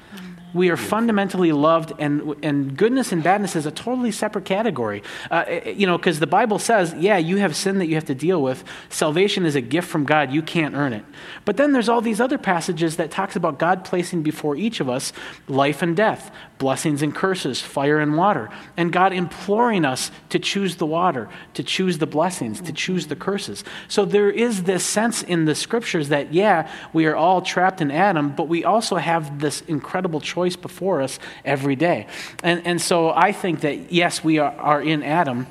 [0.53, 5.03] We are fundamentally loved, and, and goodness and badness is a totally separate category.
[5.29, 8.15] Uh, you know, because the Bible says, yeah, you have sin that you have to
[8.15, 8.63] deal with.
[8.89, 10.31] Salvation is a gift from God.
[10.31, 11.03] You can't earn it.
[11.43, 14.89] But then there's all these other passages that talks about God placing before each of
[14.89, 15.11] us
[15.47, 20.77] life and death, blessings and curses, fire and water, and God imploring us to choose
[20.77, 23.63] the water, to choose the blessings, to choose the curses.
[23.87, 27.91] So there is this sense in the scriptures that, yeah, we are all trapped in
[27.91, 32.07] Adam, but we also have this incredible choice before us every day.
[32.43, 35.47] And, and so I think that, yes, we are, are in Adam.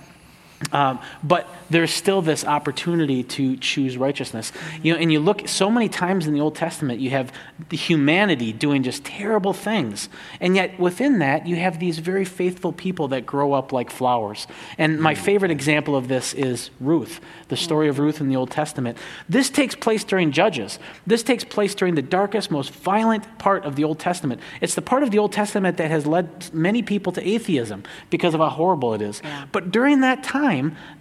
[0.73, 4.53] Um, but there's still this opportunity to choose righteousness.
[4.83, 7.31] You know, and you look so many times in the Old Testament, you have
[7.69, 10.09] the humanity doing just terrible things,
[10.41, 14.47] and yet within that, you have these very faithful people that grow up like flowers.
[14.79, 18.51] And my favorite example of this is Ruth, the story of Ruth in the Old
[18.51, 18.97] Testament.
[19.29, 20.79] This takes place during Judges.
[21.07, 24.41] This takes place during the darkest, most violent part of the Old Testament.
[24.63, 28.33] It's the part of the Old Testament that has led many people to atheism because
[28.33, 29.21] of how horrible it is.
[29.53, 30.45] But during that time,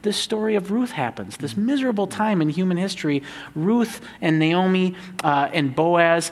[0.02, 1.38] this story of Ruth happens.
[1.38, 3.24] This miserable time in human history,
[3.54, 6.32] Ruth and Naomi uh, and Boaz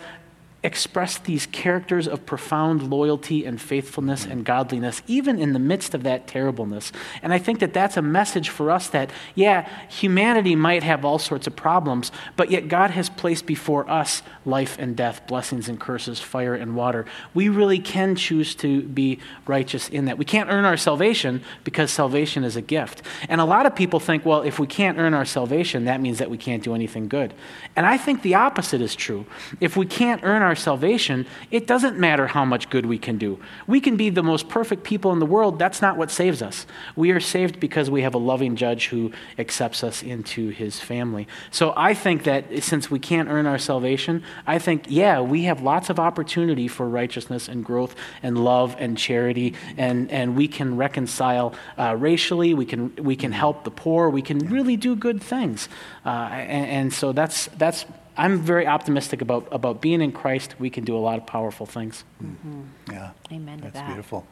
[0.63, 6.03] express these characters of profound loyalty and faithfulness and godliness, even in the midst of
[6.03, 6.91] that terribleness.
[7.21, 11.19] And I think that that's a message for us that, yeah, humanity might have all
[11.19, 15.79] sorts of problems, but yet God has placed before us life and death, blessings and
[15.79, 17.05] curses, fire and water.
[17.33, 20.17] We really can choose to be righteous in that.
[20.17, 23.01] We can't earn our salvation because salvation is a gift.
[23.27, 26.19] And a lot of people think, well, if we can't earn our salvation, that means
[26.19, 27.33] that we can't do anything good.
[27.75, 29.25] And I think the opposite is true.
[29.59, 33.17] If we can't earn our our salvation, it doesn't matter how much good we can
[33.17, 33.39] do.
[33.65, 35.57] We can be the most perfect people in the world.
[35.57, 36.67] That's not what saves us.
[36.95, 41.27] We are saved because we have a loving judge who accepts us into his family.
[41.49, 45.63] So I think that since we can't earn our salvation, I think, yeah, we have
[45.63, 50.77] lots of opportunity for righteousness and growth and love and charity, and, and we can
[50.77, 55.19] reconcile uh, racially, we can, we can help the poor, we can really do good
[55.19, 55.67] things.
[56.05, 57.85] Uh, and, and so that's, that's
[58.17, 60.55] I'm very optimistic about, about being in Christ.
[60.59, 62.03] We can do a lot of powerful things.
[62.23, 62.61] Mm-hmm.
[62.91, 63.11] Yeah.
[63.31, 63.87] Amen That's that.
[63.87, 64.25] beautiful.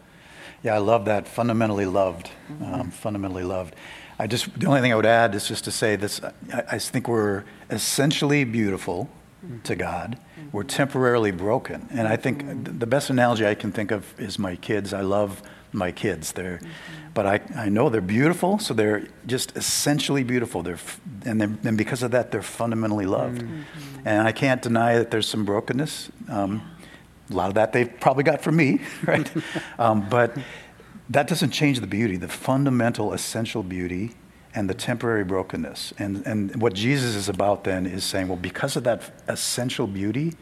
[0.64, 1.28] Yeah, I love that.
[1.28, 2.30] Fundamentally loved.
[2.52, 2.74] Mm-hmm.
[2.74, 3.76] Um, fundamentally loved.
[4.20, 6.22] I just, the only thing I would add is just to say this
[6.54, 9.10] I, I think we're essentially beautiful
[9.44, 9.60] mm-hmm.
[9.62, 10.20] to God.
[10.52, 11.88] We're temporarily broken.
[11.92, 12.78] And I think mm-hmm.
[12.78, 14.94] the best analogy I can think of is my kids.
[14.94, 16.34] I love my kids.
[16.34, 17.01] They're, mm-hmm.
[17.14, 20.64] But I, I know they're beautiful, so they're just essentially beautiful.
[20.64, 20.80] They're,
[21.26, 23.42] and, they're, and because of that, they're fundamentally loved.
[23.42, 24.08] Mm-hmm.
[24.08, 26.10] And I can't deny that there's some brokenness.
[26.30, 26.62] Um,
[27.30, 29.30] a lot of that they've probably got from me, right?
[29.80, 30.38] um, but
[31.10, 34.12] that doesn't change the beauty, the fundamental, essential beauty
[34.54, 35.94] and the temporary brokenness.
[35.98, 40.34] And, and what Jesus is about then is saying, well, because of that essential beauty,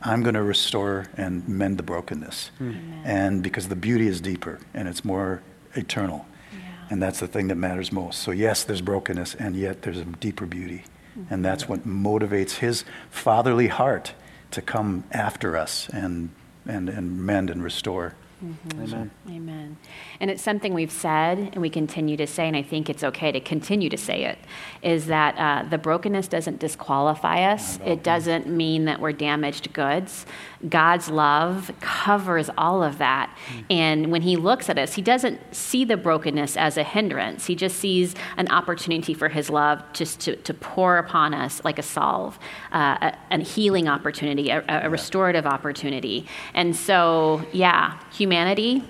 [0.00, 2.50] I'm going to restore and mend the brokenness.
[2.60, 3.02] Mm.
[3.04, 5.42] And because the beauty is deeper and it's more
[5.74, 6.26] eternal.
[6.52, 6.58] Yeah.
[6.90, 8.20] And that's the thing that matters most.
[8.20, 10.84] So, yes, there's brokenness, and yet there's a deeper beauty.
[11.18, 11.34] Mm-hmm.
[11.34, 14.14] And that's what motivates his fatherly heart
[14.52, 16.30] to come after us and,
[16.66, 18.14] and, and mend and restore.
[18.42, 19.10] Amen.
[19.28, 19.76] Amen.
[20.18, 23.30] And it's something we've said and we continue to say, and I think it's okay
[23.30, 24.38] to continue to say it,
[24.82, 27.78] is that uh, the brokenness doesn't disqualify us.
[27.84, 30.26] It doesn't mean that we're damaged goods.
[30.68, 33.36] God's love covers all of that.
[33.70, 37.46] And when He looks at us, He doesn't see the brokenness as a hindrance.
[37.46, 41.78] He just sees an opportunity for His love just to, to pour upon us like
[41.78, 42.38] a salve,
[42.72, 46.26] uh, a, a healing opportunity, a, a restorative opportunity.
[46.54, 48.84] And so, yeah, humanity,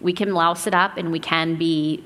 [0.00, 2.04] we can louse it up and we can be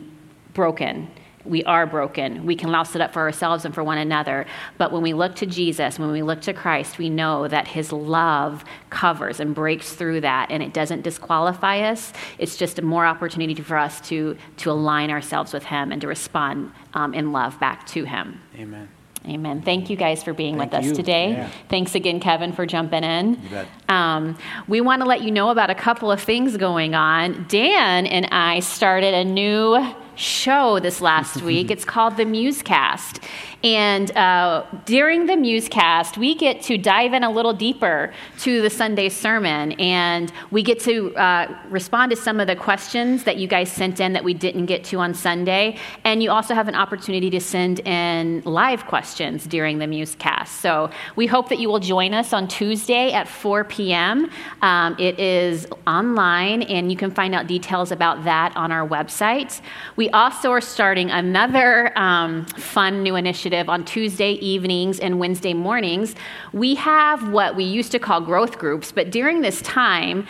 [0.55, 1.11] broken.
[1.45, 2.45] We are broken.
[2.45, 4.45] We can louse it up for ourselves and for one another.
[4.77, 7.91] But when we look to Jesus, when we look to Christ, we know that his
[7.91, 12.13] love covers and breaks through that and it doesn't disqualify us.
[12.39, 16.07] It's just a more opportunity for us to, to align ourselves with him and to
[16.07, 18.41] respond um, in love back to him.
[18.57, 18.89] Amen.
[19.27, 19.63] Amen.
[19.63, 20.95] Thank you guys for being Thank with us you.
[20.95, 21.31] today.
[21.33, 21.51] Yeah.
[21.69, 23.43] Thanks again, Kevin, for jumping in.
[23.43, 23.69] You bet.
[23.89, 24.39] Um,
[24.69, 27.47] we want to let you know about a couple of things going on.
[27.49, 31.71] Dan and I started a new show this last week.
[31.71, 33.23] It's called the Musecast.
[33.65, 38.71] And uh, during the Musecast, we get to dive in a little deeper to the
[38.71, 43.49] Sunday sermon, and we get to uh, respond to some of the questions that you
[43.49, 45.77] guys sent in that we didn't get to on Sunday.
[46.05, 50.49] And you also have an opportunity to send in live questions during the Musecast.
[50.49, 54.31] So we hope that you will join us on Tuesday at 4 p.m.
[54.63, 59.61] Um, it is online, and you can find out details about that on our website.
[59.97, 66.15] We also are starting another um, fun new initiative on Tuesday evenings and Wednesday mornings.
[66.53, 70.27] We have what we used to call growth groups, but during this time,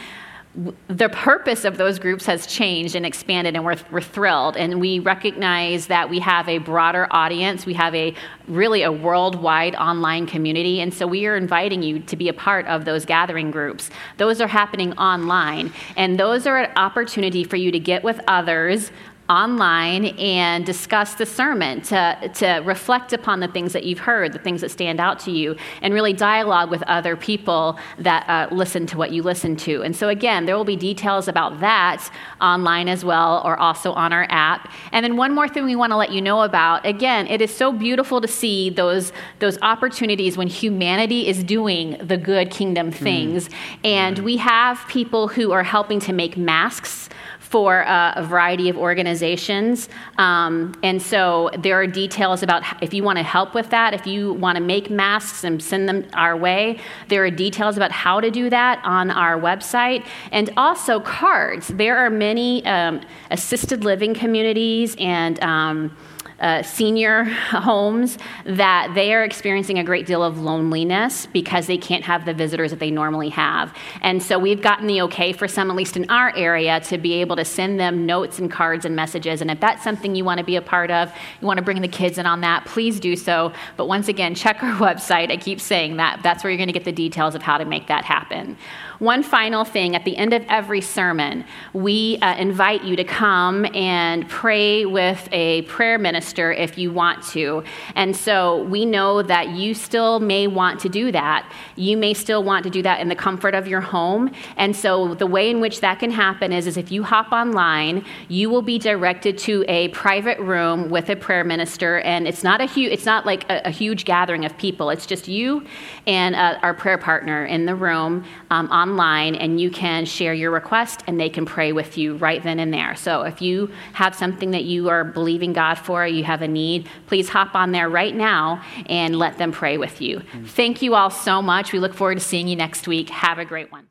[0.88, 4.56] the purpose of those groups has changed and expanded, and we're, we're thrilled.
[4.56, 7.64] And we recognize that we have a broader audience.
[7.64, 8.14] We have a
[8.48, 12.66] really a worldwide online community, and so we are inviting you to be a part
[12.66, 13.90] of those gathering groups.
[14.16, 18.90] Those are happening online, and those are an opportunity for you to get with others
[19.28, 24.38] online and discuss the sermon, to, to reflect upon the things that you've heard, the
[24.38, 28.86] things that stand out to you, and really dialogue with other people that uh, listen
[28.86, 29.82] to what you listen to.
[29.82, 32.10] And so, again, there will be details about that
[32.40, 34.70] online as well, or also on our app.
[34.92, 37.54] And then, one more thing we want to let you know about again, it is
[37.54, 43.50] so beautiful to see those, those opportunities when humanity is doing the good kingdom things.
[43.84, 47.08] And we have people who are helping to make masks
[47.48, 49.88] for uh, a variety of organizations.
[50.18, 54.06] Um, and so there are details about if you want to help with that, if
[54.06, 58.20] you want to make masks and send them our way, there are details about how
[58.20, 60.04] to do that on our website.
[60.30, 61.68] And also cards.
[61.68, 63.00] There are many um,
[63.30, 65.96] assisted living communities and um,
[66.40, 72.04] uh, senior homes that they are experiencing a great deal of loneliness because they can't
[72.04, 73.74] have the visitors that they normally have.
[74.02, 77.14] And so we've gotten the okay for some, at least in our area, to be
[77.14, 79.40] able to send them notes and cards and messages.
[79.40, 81.80] And if that's something you want to be a part of, you want to bring
[81.82, 83.52] the kids in on that, please do so.
[83.76, 85.30] But once again, check our website.
[85.30, 86.20] I keep saying that.
[86.22, 88.56] That's where you're going to get the details of how to make that happen.
[88.98, 93.64] One final thing at the end of every sermon, we uh, invite you to come
[93.72, 97.62] and pray with a prayer minister if you want to.
[97.94, 101.48] And so we know that you still may want to do that.
[101.76, 104.32] You may still want to do that in the comfort of your home.
[104.56, 108.04] And so the way in which that can happen is, is if you hop online,
[108.26, 112.00] you will be directed to a private room with a prayer minister.
[112.00, 114.90] And it's not a huge, it's not like a, a huge gathering of people.
[114.90, 115.64] It's just you
[116.04, 120.50] and uh, our prayer partner in the room um, online, and you can share your
[120.50, 122.94] request, and they can pray with you right then and there.
[122.96, 126.88] So if you have something that you are believing God for, you have a need,
[127.06, 130.20] please hop on there right now and let them pray with you.
[130.32, 130.46] Mm.
[130.48, 131.72] Thank you all so much.
[131.72, 133.10] We look forward to seeing you next week.
[133.10, 133.88] Have a great one.